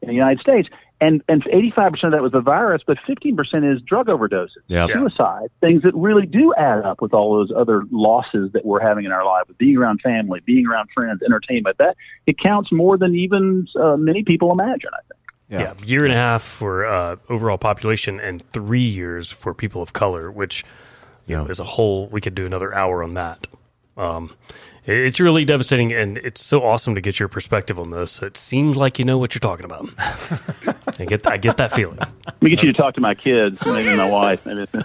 in 0.04 0.10
the 0.10 0.13
United 0.13 0.39
States, 0.39 0.70
and 1.06 1.22
and 1.28 1.46
eighty 1.52 1.72
five 1.72 1.91
percent 1.91 2.13
of 2.13 2.18
that 2.18 2.24
was 2.24 2.32
the 2.32 2.41
virus, 2.41 2.82
but 2.86 2.98
fifteen 3.06 3.36
percent 3.36 3.65
is 3.65 3.82
drug 3.82 4.08
overdoses, 4.08 4.50
Yeah. 4.68 4.86
suicide, 4.88 5.50
things 5.62 5.84
that 5.84 5.94
really 5.96 6.26
do 6.26 6.54
add 6.56 6.80
up 6.86 7.02
with 7.02 7.13
all 7.13 7.36
those 7.38 7.52
other 7.56 7.84
losses 7.91 8.52
that 8.54 8.65
we're 8.65 8.80
having 8.82 9.06
in 9.06 9.12
our 9.12 9.26
life, 9.26 9.48
with 9.48 9.58
being 9.58 9.78
around 9.78 10.02
family, 10.02 10.39
being 10.46 10.68
around 10.68 10.89
friends, 10.94 11.22
entertainment. 11.24 11.78
That 11.78 11.96
it 12.26 12.38
counts 12.38 12.72
more 12.72 12.98
than 12.98 13.15
even 13.15 13.68
uh, 13.80 13.98
many 13.98 14.24
people 14.24 14.52
imagine. 14.52 14.89
I 14.94 15.02
think. 15.08 15.22
Yeah, 15.48 15.74
year 15.86 16.04
and 16.04 16.12
a 16.13 16.18
half 16.18 16.41
for 16.41 16.86
uh, 16.86 17.18
overall 17.30 17.58
population 17.60 18.20
and 18.20 18.41
three 18.52 18.80
years 18.82 19.32
for 19.32 19.54
people 19.54 19.82
of 19.84 19.94
color, 19.94 20.32
which 20.32 20.65
you 21.28 21.36
know 21.36 21.46
Yeah. 21.46 21.52
is 21.52 21.60
a 21.60 21.63
whole. 21.65 22.08
We 22.08 22.20
could 22.20 22.34
do 22.36 22.46
another 22.48 22.74
hour 22.74 23.04
on 23.04 23.13
that. 23.13 23.48
Um, 23.96 24.32
it's 24.88 25.20
really 25.20 25.46
devastating, 25.46 25.91
and 25.94 26.18
it's 26.20 26.44
so 26.44 26.62
awesome 26.63 26.94
to 26.96 27.02
get 27.02 27.20
your 27.20 27.28
perspective 27.28 27.80
on 27.80 27.89
this. 27.91 28.22
It 28.22 28.38
seems 28.38 28.76
like 28.78 29.00
you 29.00 29.06
know 29.06 29.18
what 29.18 29.34
you're 29.34 29.39
talking 29.39 29.65
about. 29.65 29.88
I 30.97 31.05
get, 31.05 31.27
I 31.27 31.38
get 31.38 31.58
that 31.58 31.73
feeling. 31.73 31.97
Let 32.25 32.41
me 32.41 32.49
get 32.49 32.63
you 32.63 32.71
to 32.71 32.77
talk 32.81 32.93
to 32.95 33.01
my 33.01 33.13
kids, 33.13 33.58
maybe 33.65 33.95
my 33.95 34.10
wife. 34.10 34.45
Maybe. 34.45 34.65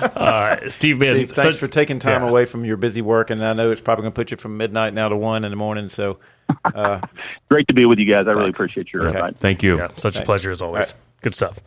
Uh, 0.00 0.68
Steve, 0.68 0.98
man, 0.98 1.14
Steve, 1.14 1.30
thanks 1.30 1.54
such- 1.56 1.60
for 1.60 1.68
taking 1.68 1.98
time 2.00 2.22
yeah. 2.22 2.28
away 2.28 2.44
from 2.46 2.64
your 2.64 2.76
busy 2.76 3.00
work, 3.00 3.30
and 3.30 3.40
I 3.40 3.52
know 3.52 3.70
it's 3.70 3.80
probably 3.80 4.02
going 4.02 4.12
to 4.12 4.16
put 4.16 4.30
you 4.32 4.36
from 4.36 4.56
midnight 4.56 4.92
now 4.92 5.08
to 5.08 5.16
one 5.16 5.44
in 5.44 5.50
the 5.50 5.56
morning. 5.56 5.88
So, 5.88 6.18
uh, 6.64 7.00
Great 7.48 7.68
to 7.68 7.74
be 7.74 7.86
with 7.86 7.98
you 8.00 8.06
guys. 8.06 8.26
I 8.26 8.32
really 8.32 8.50
appreciate 8.50 8.92
your 8.92 9.06
Okay. 9.06 9.16
invite. 9.16 9.36
Thank 9.36 9.62
you. 9.62 9.78
Yeah, 9.78 9.88
such 9.96 10.18
a 10.18 10.22
pleasure 10.22 10.50
as 10.50 10.60
always. 10.60 10.92
All 10.92 10.98
right. 10.98 11.22
Good 11.22 11.34
stuff. 11.34 11.60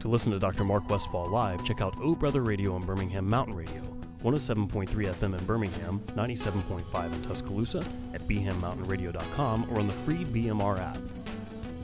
To 0.00 0.08
listen 0.08 0.30
to 0.32 0.38
Dr. 0.38 0.64
Mark 0.64 0.88
Westfall 0.90 1.30
live, 1.30 1.64
check 1.64 1.80
out 1.80 1.94
O 2.00 2.14
Brother 2.14 2.42
Radio 2.42 2.74
on 2.74 2.84
Birmingham 2.84 3.26
Mountain 3.28 3.54
Radio, 3.54 3.82
107.3 4.22 4.88
FM 4.88 5.38
in 5.38 5.44
Birmingham, 5.46 6.00
97.5 6.08 7.12
in 7.12 7.22
Tuscaloosa, 7.22 7.82
at 8.12 8.20
bhammountainradio.com, 8.28 9.66
or 9.70 9.78
on 9.80 9.86
the 9.86 9.92
free 9.92 10.24
BMR 10.26 10.78
app. 10.78 10.98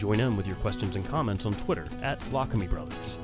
Join 0.01 0.19
in 0.19 0.35
with 0.35 0.47
your 0.47 0.57
questions 0.57 0.97
and 0.97 1.05
comments 1.05 1.45
on 1.45 1.53
Twitter 1.53 1.85
at 2.01 2.19
Lockamy 2.33 2.71
Brothers. 2.71 3.20